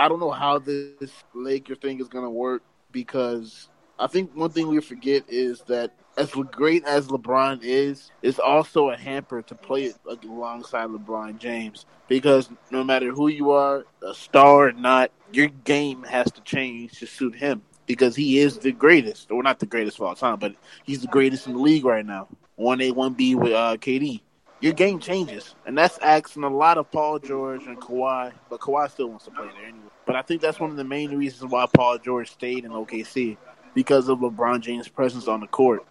[0.00, 4.48] I don't know how this Laker thing is going to work because I think one
[4.48, 9.54] thing we forget is that as great as LeBron is, it's also a hamper to
[9.54, 15.10] play it alongside LeBron James because no matter who you are, a star or not,
[15.34, 19.58] your game has to change to suit him because he is the greatest, or not
[19.58, 22.26] the greatest of all time, but he's the greatest in the league right now.
[22.56, 24.22] One A, one B with uh, KD.
[24.60, 28.90] Your game changes, and that's asking a lot of Paul George and Kawhi, but Kawhi
[28.90, 29.88] still wants to play there anyway.
[30.04, 33.38] But I think that's one of the main reasons why Paul George stayed in OKC
[33.74, 35.86] because of LeBron James' presence on the court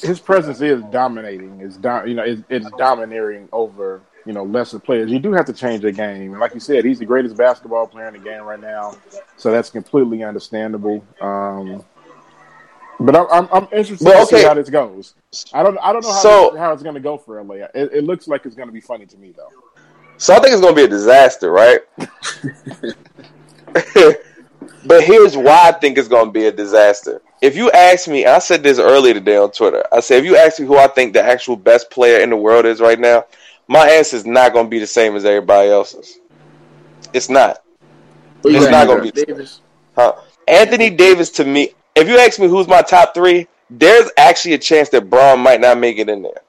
[0.00, 1.60] his presence is dominating.
[1.60, 5.10] Is do, you know it's, it's domineering over you know lesser players.
[5.10, 7.86] You do have to change the game, and like you said, he's the greatest basketball
[7.86, 8.96] player in the game right now,
[9.36, 11.04] so that's completely understandable.
[11.20, 11.84] Um,
[13.00, 14.36] but I'm, I'm, I'm interested well, okay.
[14.36, 15.14] to see how this goes.
[15.52, 17.54] I don't I don't know how so, this, how it's going to go for LA.
[17.54, 19.50] It, it looks like it's going to be funny to me though.
[20.18, 21.80] So I think it's going to be a disaster, right?
[24.86, 28.26] but here's why I think it's going to be a disaster if you ask me,
[28.26, 29.82] I said this earlier today on Twitter.
[29.92, 32.36] I said if you ask me who I think the actual best player in the
[32.36, 33.24] world is right now,
[33.66, 36.18] my answer is not going to be the same as everybody else's.
[37.14, 37.62] It's not.
[38.44, 39.24] it's not going to be.
[39.24, 39.60] Davis.
[39.94, 40.14] Huh?
[40.46, 44.58] Anthony Davis to me, if you ask me who's my top three, there's actually a
[44.58, 46.40] chance that Bron might not make it in there.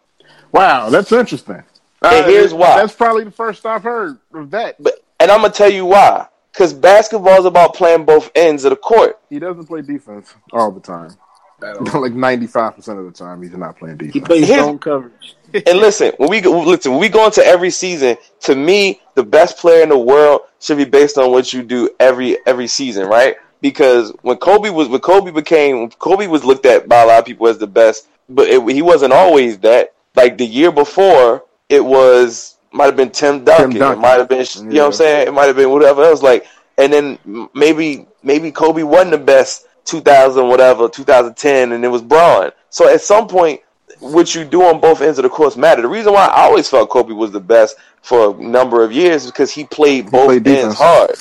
[0.51, 1.55] Wow, that's interesting.
[1.55, 1.65] And
[2.03, 2.77] Uh, here's why.
[2.79, 4.81] That's probably the first I've heard of that.
[4.81, 6.27] But and I'm gonna tell you why.
[6.51, 9.19] Because basketball is about playing both ends of the court.
[9.29, 11.15] He doesn't play defense all the time.
[11.63, 11.99] I don't know.
[11.99, 14.13] like ninety five percent of the time, he's not playing defense.
[14.15, 15.35] He plays Here's- zone coverage.
[15.67, 19.57] And listen, when we listen, when we go into every season, to me, the best
[19.57, 23.35] player in the world should be based on what you do every every season, right?
[23.61, 27.25] Because when Kobe was when Kobe became Kobe was looked at by a lot of
[27.25, 29.93] people as the best, but it, he wasn't always that.
[30.15, 33.99] Like the year before, it was might have been Tim Duncan, Duncan.
[33.99, 36.21] it might have been you know what I'm saying, it might have been whatever else.
[36.21, 36.47] Like,
[36.77, 42.51] and then maybe maybe Kobe wasn't the best 2000 whatever 2010, and it was Bron.
[42.69, 43.61] So at some point,
[43.99, 45.81] what you do on both ends of the course matter.
[45.81, 49.25] The reason why I always felt Kobe was the best for a number of years
[49.25, 51.15] is because he played both played ends hard.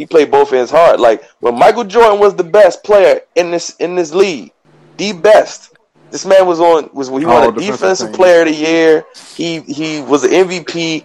[0.00, 0.98] He played both ends hard.
[0.98, 4.50] Like when Michael Jordan was the best player in this in this league,
[4.96, 5.76] the best.
[6.10, 8.16] This man was on was he Oh, a defensive defensive team.
[8.16, 9.04] player of the year.
[9.34, 11.04] He he was an MVP,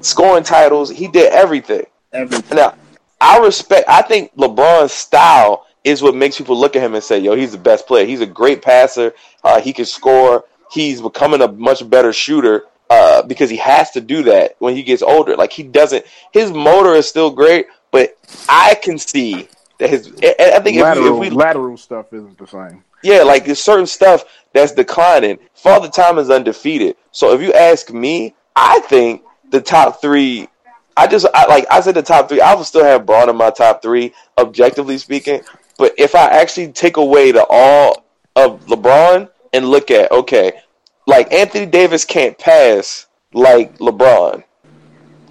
[0.00, 0.90] scoring titles.
[0.90, 1.84] He did everything.
[2.12, 2.56] Everything.
[2.56, 2.74] Now,
[3.20, 3.88] I respect.
[3.88, 7.52] I think LeBron's style is what makes people look at him and say, "Yo, he's
[7.52, 8.04] the best player.
[8.04, 9.14] He's a great passer.
[9.44, 10.44] Uh, he can score.
[10.72, 14.82] He's becoming a much better shooter uh, because he has to do that when he
[14.82, 15.36] gets older.
[15.36, 16.04] Like he doesn't.
[16.32, 18.18] His motor is still great, but
[18.48, 20.08] I can see that his.
[20.20, 22.82] I think if we, lateral, if we lateral stuff isn't the same.
[23.04, 25.38] yeah, like there's certain stuff that's declining.
[25.54, 26.96] Father Time is undefeated.
[27.12, 29.22] So if you ask me, I think
[29.52, 30.48] the top three.
[30.96, 32.40] I just I, like I said the top three.
[32.40, 35.42] I would still have Bron in my top three, objectively speaking.
[35.78, 40.62] But if I actually take away the all of LeBron and look at okay,
[41.06, 44.42] like Anthony Davis can't pass like LeBron.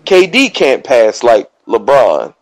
[0.05, 2.33] KD can't pass like LeBron.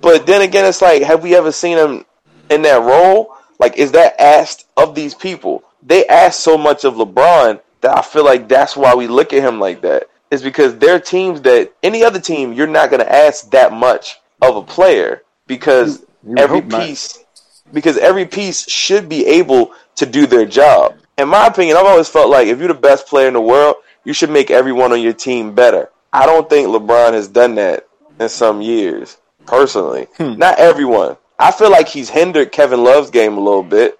[0.00, 2.04] But then again, it's like, have we ever seen him
[2.48, 3.34] in that role?
[3.58, 5.62] Like, is that asked of these people?
[5.82, 9.42] They ask so much of LeBron that I feel like that's why we look at
[9.42, 10.04] him like that.
[10.30, 14.18] Is because they're teams that any other team you're not going to ask that much
[14.40, 16.80] of a player because You would every hope not.
[16.82, 17.24] piece
[17.72, 20.96] because every piece should be able to do their job.
[21.18, 23.76] In my opinion, I've always felt like if you're the best player in the world,
[24.04, 25.90] you should make everyone on your team better.
[26.12, 27.86] I don't think LeBron has done that
[28.18, 29.16] in some years,
[29.50, 30.06] personally.
[30.16, 30.34] Hmm.
[30.38, 31.16] Not everyone.
[31.38, 33.98] I feel like he's hindered Kevin Love's game a little bit.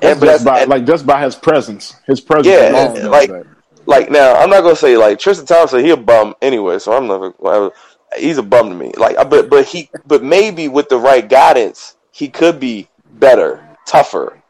[0.00, 1.94] That's And, but just by and- like just by his presence.
[2.06, 2.46] His presence.
[2.46, 3.46] Yeah, and, like- that.
[3.86, 5.84] like now, I'm not gonna say like Tristan Thompson.
[5.84, 7.36] He a bum anyway, so I'm not.
[7.38, 7.70] Gonna,
[8.18, 8.92] he's a bum to me.
[8.96, 14.40] Like, but but he but maybe with the right guidance, he could be better, tougher.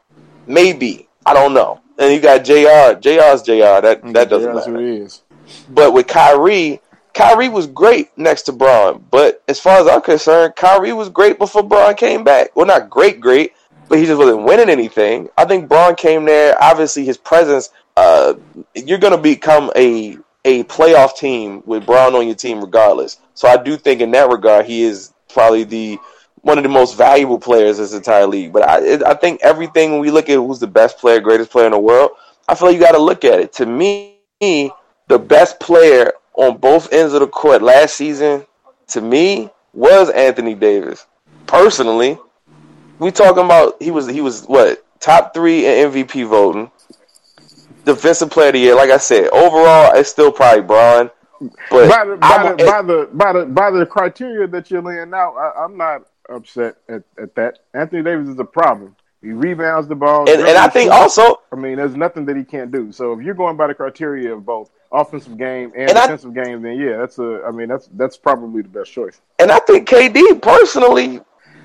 [0.47, 1.81] Maybe I don't know.
[1.97, 2.99] And you got Jr.
[2.99, 3.81] Jr's Jr.
[3.81, 4.71] That that doesn't matter.
[4.71, 5.21] who he is.
[5.69, 6.79] But with Kyrie,
[7.13, 9.03] Kyrie was great next to Bron.
[9.11, 12.55] But as far as I'm concerned, Kyrie was great before Bron came back.
[12.55, 13.53] Well, not great, great,
[13.89, 15.29] but he just wasn't winning anything.
[15.37, 16.61] I think Bron came there.
[16.61, 17.69] Obviously, his presence.
[17.97, 18.35] Uh,
[18.73, 23.19] you're going to become a a playoff team with Bron on your team, regardless.
[23.35, 25.99] So I do think in that regard, he is probably the
[26.41, 28.51] one of the most valuable players in this entire league.
[28.51, 31.67] But I, I think everything when we look at who's the best player, greatest player
[31.67, 32.11] in the world,
[32.47, 33.53] I feel like you got to look at it.
[33.53, 36.11] To me, the best player
[36.41, 38.45] on both ends of the court last season,
[38.87, 41.05] to me, was Anthony Davis.
[41.45, 42.17] Personally,
[42.97, 46.71] we talking about he was he was what top three in MVP voting,
[47.85, 48.75] defensive player of the year.
[48.75, 51.11] Like I said, overall, it's still probably Bron.
[51.69, 54.81] But by the by I'm- the, by the by the by the criteria that you're
[54.81, 57.59] laying out, I, I'm not upset at, at that.
[57.73, 58.95] Anthony Davis is a problem.
[59.21, 62.43] He rebounds the ball, and, and I think also I mean, there's nothing that he
[62.43, 62.91] can't do.
[62.91, 66.33] So if you're going by the criteria of both offensive game and, And I- defensive
[66.33, 67.43] game, then yeah, that's a.
[67.47, 69.21] I mean, that's that's probably the best choice.
[69.39, 71.21] and I think KD personally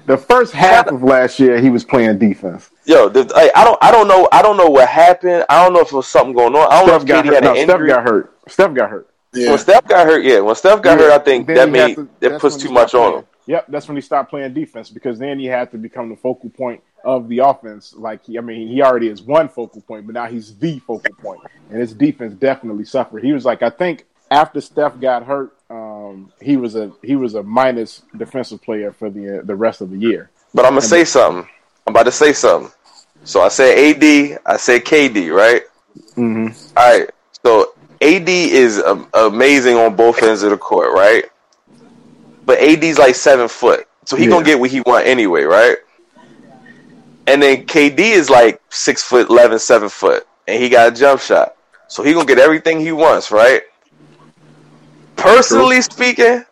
[0.07, 2.71] The first half of last year, he was playing defense.
[2.85, 5.45] Yo, the, I, I don't, I don't know, I don't know what happened.
[5.49, 6.71] I don't know if it was something going on.
[6.71, 7.35] I don't Steph know got if KD hurt.
[7.35, 8.35] had No, an Steph got hurt.
[8.49, 9.11] Steph got hurt.
[9.35, 9.49] Yeah.
[9.51, 11.89] When Steph got hurt, yeah, when Steph got hurt, I think Then that he had
[11.89, 13.19] made to- that puts too much stopped on playing.
[13.25, 13.29] him.
[13.47, 16.51] Yep, that's when he stopped playing defense because then he had to become the focal
[16.51, 17.95] point of the offense.
[17.97, 21.15] Like he, I mean, he already is one focal point, but now he's the focal
[21.15, 21.41] point,
[21.71, 23.23] and his defense definitely suffered.
[23.23, 27.35] He was like, I think after Steph got hurt, um, he was a he was
[27.35, 30.31] a minus defensive player for the uh, the rest of the year.
[30.53, 31.49] But I'm gonna say something.
[31.87, 32.73] I'm about to say something.
[33.25, 35.63] So I said AD, I said KD, right?
[36.17, 36.49] Mm-hmm.
[36.77, 37.11] All right.
[37.45, 41.25] So AD is um, amazing on both ends of the court, right?
[42.47, 44.31] But AD's like seven foot, so he Yeah.
[44.31, 45.77] gonna get what he want anyway, right?
[47.27, 51.21] And then KD is like six foot, eleven, seven foot, and he got a jump
[51.21, 51.57] shot,
[51.89, 53.63] so he gonna get everything he wants, right?
[55.17, 56.45] Personally speaking,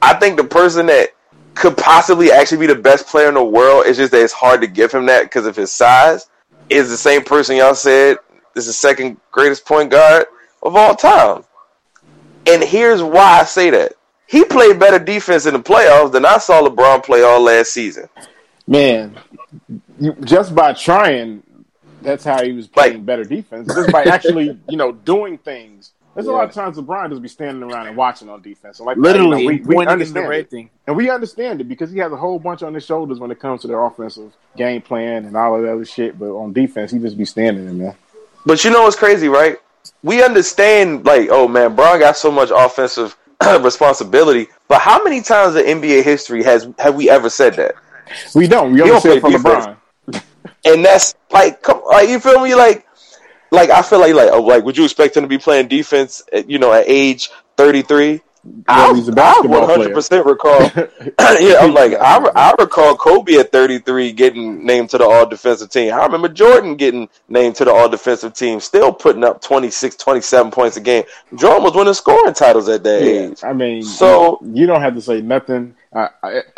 [0.00, 1.10] I think the person that
[1.54, 3.86] could possibly actually be the best player in the world.
[3.86, 6.28] It's just that it's hard to give him that because of his size.
[6.70, 8.18] Is the same person y'all said
[8.56, 10.26] is the second greatest point guard
[10.62, 11.44] of all time.
[12.46, 13.94] And here's why I say that.
[14.26, 18.08] He played better defense in the playoffs than I saw LeBron play all last season.
[18.66, 19.16] Man,
[20.00, 21.42] you, just by trying,
[22.00, 23.72] that's how he was playing like, better defense.
[23.74, 26.32] Just by actually, you know, doing things there's yeah.
[26.32, 28.78] a lot of times LeBron just be standing around and watching on defense.
[28.78, 30.50] So like literally, you know, we, we understand it.
[30.50, 30.70] Thing.
[30.86, 33.40] and we understand it because he has a whole bunch on his shoulders when it
[33.40, 36.18] comes to their offensive game plan and all of that other shit.
[36.18, 37.96] But on defense, he just be standing there, man.
[38.46, 39.58] But you know what's crazy, right?
[40.02, 43.16] We understand, like, oh man, Bron got so much offensive
[43.60, 44.48] responsibility.
[44.68, 47.74] But how many times in NBA history has have we ever said that?
[48.34, 48.72] We don't.
[48.72, 49.76] We only say it from LeBron.
[50.64, 52.54] and that's like, come, like you feel me?
[52.54, 52.86] Like
[53.50, 56.22] like I feel like like oh, like would you expect him to be playing defense?
[56.32, 58.20] At, you know, at age thirty three.
[58.66, 60.60] I, he's a basketball I 100% recall.
[61.40, 65.70] yeah, I'm like I, I recall Kobe at 33 getting named to the All Defensive
[65.70, 65.92] Team.
[65.92, 70.50] I remember Jordan getting named to the All Defensive Team, still putting up 26, 27
[70.50, 71.04] points a game.
[71.34, 73.44] Jordan was winning scoring titles at that yeah, age.
[73.44, 75.74] I mean, so you don't have to say nothing.
[75.92, 76.08] Uh,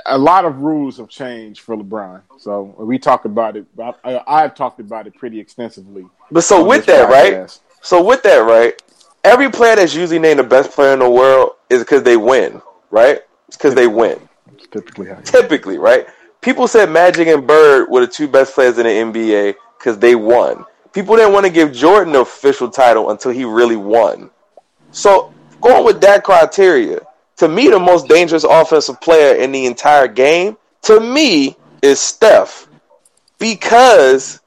[0.07, 3.67] a lot of rules have changed for LeBron, so we talk about it.
[4.03, 6.07] I, have talked about it pretty extensively.
[6.31, 7.39] But so with that, podcast.
[7.39, 7.61] right?
[7.83, 8.81] So with that, right?
[9.27, 12.61] every player that's usually named the best player in the world is because they win,
[12.91, 13.21] right?
[13.49, 14.29] It's because they win.
[14.71, 16.07] typically how Typically, right?
[16.41, 20.15] People said Magic and Bird were the two best players in the NBA because they
[20.15, 20.65] won.
[20.93, 24.31] People didn't want to give Jordan the official title until he really won.
[24.93, 27.01] So, going with that criteria,
[27.37, 32.69] to me, the most dangerous offensive player in the entire game, to me, is Steph.
[33.39, 34.41] Because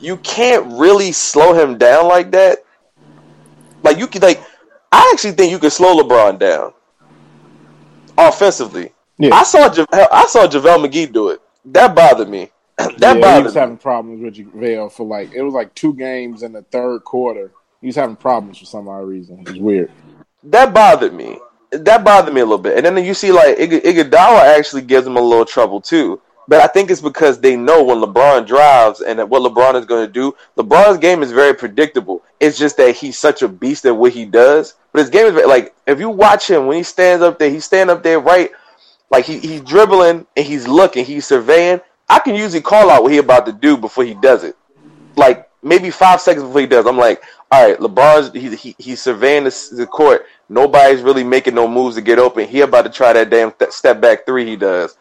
[0.00, 2.64] you can't really slow him down like that
[3.84, 4.42] like you could like,
[4.92, 6.72] I actually think you can slow LeBron down
[8.16, 8.92] offensively.
[9.18, 9.34] Yeah.
[9.34, 11.40] I saw I saw JaVale McGee do it.
[11.66, 12.50] That bothered me.
[12.78, 13.36] that yeah, bothered.
[13.36, 16.62] He was having problems with JaVale for like it was like two games in the
[16.62, 17.52] third quarter.
[17.80, 19.40] He was having problems for some odd reason.
[19.40, 19.90] It was weird.
[20.44, 21.38] That bothered me.
[21.70, 22.76] That bothered me a little bit.
[22.76, 26.20] And then you see like Iguodala actually gives him a little trouble too.
[26.46, 30.06] But I think it's because they know when LeBron drives and what LeBron is going
[30.06, 30.34] to do.
[30.56, 32.22] LeBron's game is very predictable.
[32.38, 34.74] It's just that he's such a beast at what he does.
[34.92, 37.64] But his game is like if you watch him when he stands up there, he's
[37.64, 38.50] standing up there right,
[39.10, 41.80] like he, he's dribbling and he's looking, he's surveying.
[42.08, 44.56] I can usually call out what he about to do before he does it.
[45.16, 49.00] Like maybe five seconds before he does, I'm like, all right, LeBron's he, he he's
[49.00, 50.26] surveying the, the court.
[50.50, 52.46] Nobody's really making no moves to get open.
[52.46, 54.96] He about to try that damn th- step back three he does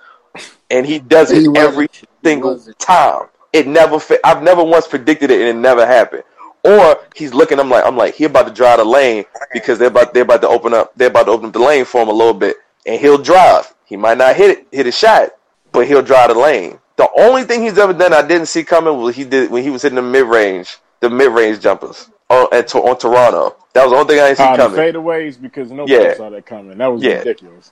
[0.73, 1.87] and he does it he every
[2.23, 3.27] single time.
[3.53, 3.99] It never.
[4.23, 6.23] I've never once predicted it, and it never happened.
[6.63, 7.59] Or he's looking.
[7.59, 10.41] I'm like, I'm like, he about to drive the lane because they're about they're about
[10.41, 10.91] to open up.
[10.95, 12.57] They're about to open up the lane for him a little bit,
[12.87, 13.73] and he'll drive.
[13.85, 15.29] He might not hit it, hit a shot,
[15.71, 16.79] but he'll drive the lane.
[16.95, 19.69] The only thing he's ever done I didn't see coming was he did when he
[19.69, 23.55] was hitting the mid range, the mid range jumpers on, at, on Toronto.
[23.73, 24.79] That was the only thing I didn't see uh, coming.
[24.79, 26.15] fadeaways because nobody yeah.
[26.15, 26.77] saw that coming.
[26.77, 27.17] That was yeah.
[27.17, 27.71] ridiculous.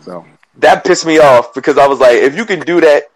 [0.00, 0.26] So
[0.58, 3.10] that pissed me off because I was like, if you can do that,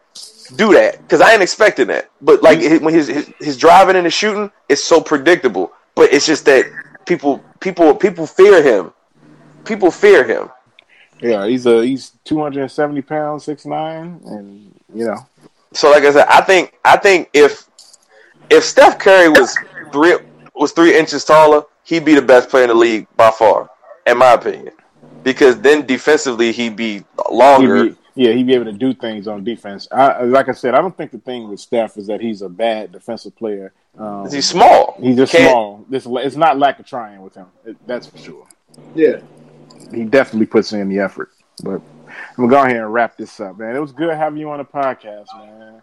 [0.57, 2.11] do that because I ain't expecting that.
[2.21, 2.85] But like mm-hmm.
[2.85, 5.73] when his, his his driving and his shooting is so predictable.
[5.95, 6.67] But it's just that
[7.07, 8.93] people people people fear him.
[9.65, 10.51] People fear him.
[11.21, 15.27] Yeah, he's a he's two hundred and seventy pounds, six nine, and you know.
[15.73, 17.69] So like I said, I think I think if
[18.51, 19.57] if Steph Curry was
[19.93, 20.17] three
[20.55, 23.71] was three inches taller, he'd be the best player in the league by far,
[24.07, 24.73] in my opinion
[25.23, 27.85] because then defensively he'd be longer.
[27.85, 29.89] He'd be, yeah, he'd be able to do things on defense.
[29.91, 32.49] I, like I said, I don't think the thing with Steph is that he's a
[32.49, 33.73] bad defensive player.
[33.99, 34.97] Um, he's small.
[35.01, 35.51] He's just Can't.
[35.51, 35.85] small.
[35.89, 37.47] This it's not lack of trying with him.
[37.65, 38.47] It, that's for sure.
[38.95, 39.21] Yeah,
[39.93, 41.31] he definitely puts in the effort.
[41.63, 43.77] But I'm gonna go ahead and wrap this up, man.
[43.77, 45.83] It was good having you on the podcast, man.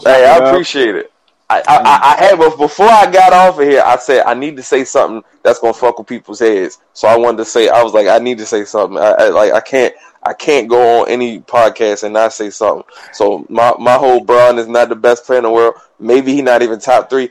[0.00, 1.12] Check hey, I appreciate it.
[1.50, 4.62] I, I, I, had before I got off of here, I said I need to
[4.62, 6.78] say something that's gonna fuck with people's heads.
[6.92, 8.98] So I wanted to say I was like I need to say something.
[8.98, 12.84] I, I like I can't I can't go on any podcast and not say something.
[13.12, 15.76] So my my whole Bron is not the best player in the world.
[15.98, 17.30] Maybe he not even top three.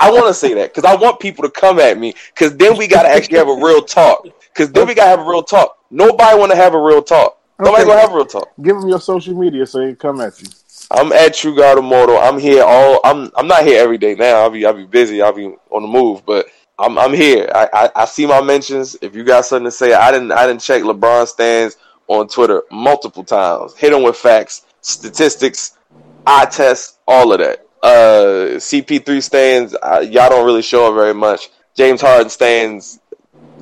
[0.00, 2.78] I want to say that because I want people to come at me because then
[2.78, 4.24] we gotta actually have a real talk.
[4.54, 5.78] Because then we gotta have a real talk.
[5.90, 7.38] Nobody want to have a real talk.
[7.58, 7.90] Nobody okay.
[7.90, 8.48] gonna have a real talk.
[8.62, 10.48] Give them your social media so they can come at you.
[10.90, 12.18] I'm at True God Immortal.
[12.18, 13.00] I'm here all.
[13.04, 13.30] I'm.
[13.36, 14.42] I'm not here every day now.
[14.42, 14.66] I'll be.
[14.66, 15.22] I'll be busy.
[15.22, 16.26] I'll be on the move.
[16.26, 16.46] But
[16.78, 16.98] I'm.
[16.98, 17.48] I'm here.
[17.54, 17.90] I, I.
[18.02, 18.96] I see my mentions.
[19.00, 20.32] If you got something to say, I didn't.
[20.32, 21.76] I didn't check LeBron stands
[22.08, 23.76] on Twitter multiple times.
[23.76, 25.78] Hit him with facts, statistics,
[26.26, 27.66] eye test, all of that.
[27.82, 29.76] Uh, CP3 stands.
[29.80, 31.50] Uh, y'all don't really show up very much.
[31.76, 32.98] James Harden stands.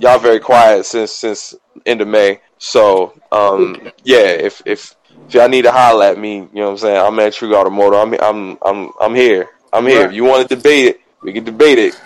[0.00, 1.54] Y'all very quiet since since
[1.84, 2.40] end of May.
[2.56, 4.96] So um, yeah, if if
[5.28, 6.96] if y'all need to holler at me, you know what I'm saying?
[6.96, 7.98] I'm at True Automotive.
[7.98, 9.50] I'm I'm I'm I'm here.
[9.72, 10.00] I'm here.
[10.00, 10.08] Right.
[10.08, 12.00] If you want to debate it, we can debate it.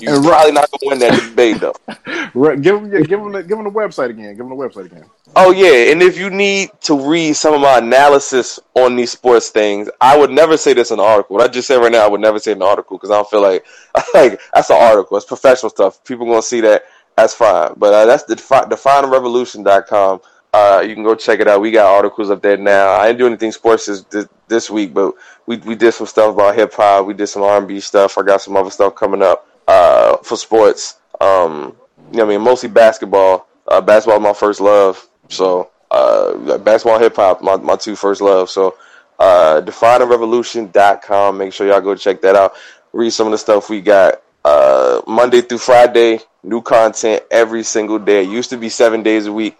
[0.00, 1.74] You're and probably not gonna win that debate though.
[2.36, 2.60] Right.
[2.60, 4.30] Give them, give them, the, give them the website again.
[4.30, 5.04] Give them the website again.
[5.36, 9.50] Oh yeah, and if you need to read some of my analysis on these sports
[9.50, 11.36] things, I would never say this in an article.
[11.36, 13.14] What I just said right now, I would never say in an article because I
[13.14, 13.64] don't feel like
[14.14, 15.16] like that's an article.
[15.16, 16.02] It's professional stuff.
[16.02, 16.86] People gonna see that.
[17.16, 17.74] That's fine.
[17.76, 20.20] But uh, that's the definerevolution.com.
[20.54, 21.60] Uh, you can go check it out.
[21.60, 22.92] We got articles up there now.
[22.92, 26.54] I didn't do anything sports this, this week, but we, we did some stuff about
[26.54, 27.06] hip hop.
[27.06, 28.16] We did some R and B stuff.
[28.16, 31.00] I got some other stuff coming up uh, for sports.
[31.20, 31.74] Um,
[32.12, 33.48] you know, I mean, mostly basketball.
[33.66, 35.08] Uh, basketball my first love.
[35.28, 38.48] So uh, basketball, hip hop, my, my two first love.
[38.48, 38.76] So
[39.18, 41.36] uh, definerevolution.com.
[41.36, 42.54] Make sure y'all go check that out.
[42.92, 44.22] Read some of the stuff we got.
[44.44, 48.22] Uh, Monday through Friday, new content every single day.
[48.22, 49.58] It used to be seven days a week.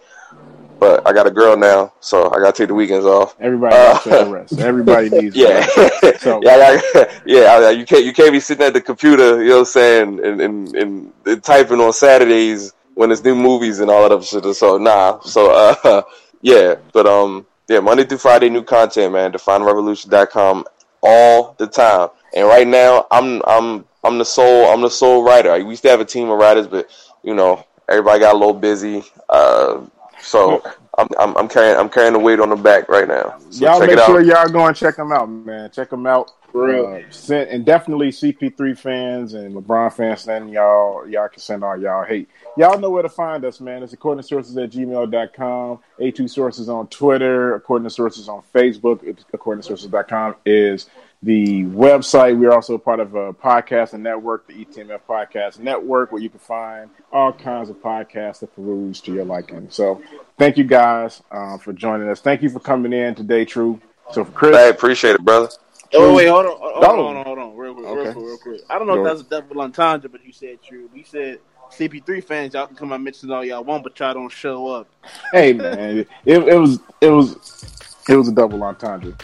[0.79, 3.35] But I got a girl now, so I got to take the weekends off.
[3.39, 4.59] Everybody needs uh, rest.
[4.59, 5.65] Everybody needs yeah.
[5.77, 6.21] rest.
[6.21, 6.41] So.
[6.43, 6.79] yeah,
[7.25, 10.25] yeah, you can't you can't be sitting at the computer, you know what I'm saying,
[10.25, 14.23] and, and, and, and typing on Saturdays when it's new movies and all that other
[14.23, 14.43] shit.
[14.55, 16.01] So nah, so uh,
[16.41, 19.31] yeah, but um, yeah, Monday through Friday, new content, man.
[19.31, 20.65] DefineRevolution.com
[21.01, 22.09] all the time.
[22.35, 25.53] And right now, I'm I'm I'm the sole I'm the sole writer.
[25.63, 26.89] We used to have a team of writers, but
[27.23, 29.03] you know everybody got a little busy.
[29.29, 29.85] Uh,
[30.25, 30.63] so
[30.97, 33.37] I'm, I'm, I'm carrying I'm carrying the weight on the back right now.
[33.49, 35.69] So y'all make sure y'all go and check them out, man.
[35.71, 36.31] Check them out.
[36.53, 41.77] Uh, send, and definitely CP3 fans and LeBron fans, send y'all y'all can send all
[41.77, 42.29] y'all hate.
[42.57, 43.83] Y'all know where to find us, man.
[43.83, 49.17] It's according to sources at gmail.com, A2 sources on Twitter, according to sources on Facebook,
[49.33, 50.89] according to sources.com is
[51.25, 52.37] the website.
[52.37, 56.39] We're also part of a podcast and network, the ETMF Podcast Network, where you can
[56.39, 59.67] find all kinds of podcasts that peruse to your liking.
[59.71, 60.01] So
[60.37, 62.21] thank you guys uh, for joining us.
[62.21, 63.81] Thank you for coming in today, True.
[64.11, 64.55] So for Chris.
[64.55, 65.49] I appreciate it, brother.
[65.93, 68.01] Oh wait, hold on, hold on, hold on, hold on, real quick, okay.
[68.01, 68.61] real quick, real quick.
[68.69, 70.89] I don't know Go if that's a double entendre, but you said true.
[70.93, 71.39] We said
[71.71, 74.87] CP3 fans, y'all can come and mention all y'all want, but y'all don't show up.
[75.31, 79.15] Hey man, it, it was it was it was a double entendre.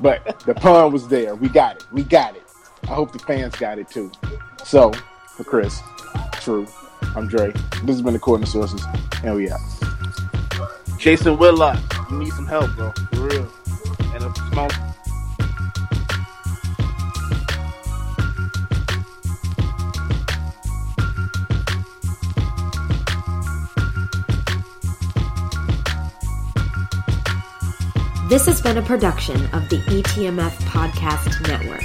[0.00, 1.34] But the pun was there.
[1.34, 1.86] We got it.
[1.92, 2.42] We got it.
[2.84, 4.10] I hope the fans got it too.
[4.64, 4.92] So,
[5.36, 5.80] for Chris,
[6.32, 6.66] True,
[7.14, 7.52] I'm Dre.
[7.82, 8.82] This has been the According to Sources,
[9.22, 9.60] and we out.
[10.98, 11.78] Jason Whitlock,
[12.10, 12.92] you need some help, bro.
[13.12, 13.48] For real.
[14.14, 14.70] And a small
[28.30, 31.82] This has been a production of the ETMF Podcast Network.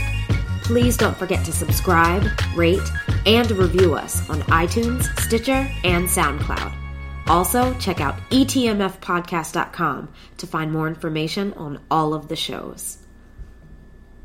[0.61, 2.23] Please don't forget to subscribe,
[2.55, 2.87] rate,
[3.25, 6.71] and review us on iTunes, Stitcher, and SoundCloud.
[7.25, 12.99] Also, check out etmfpodcast.com to find more information on all of the shows.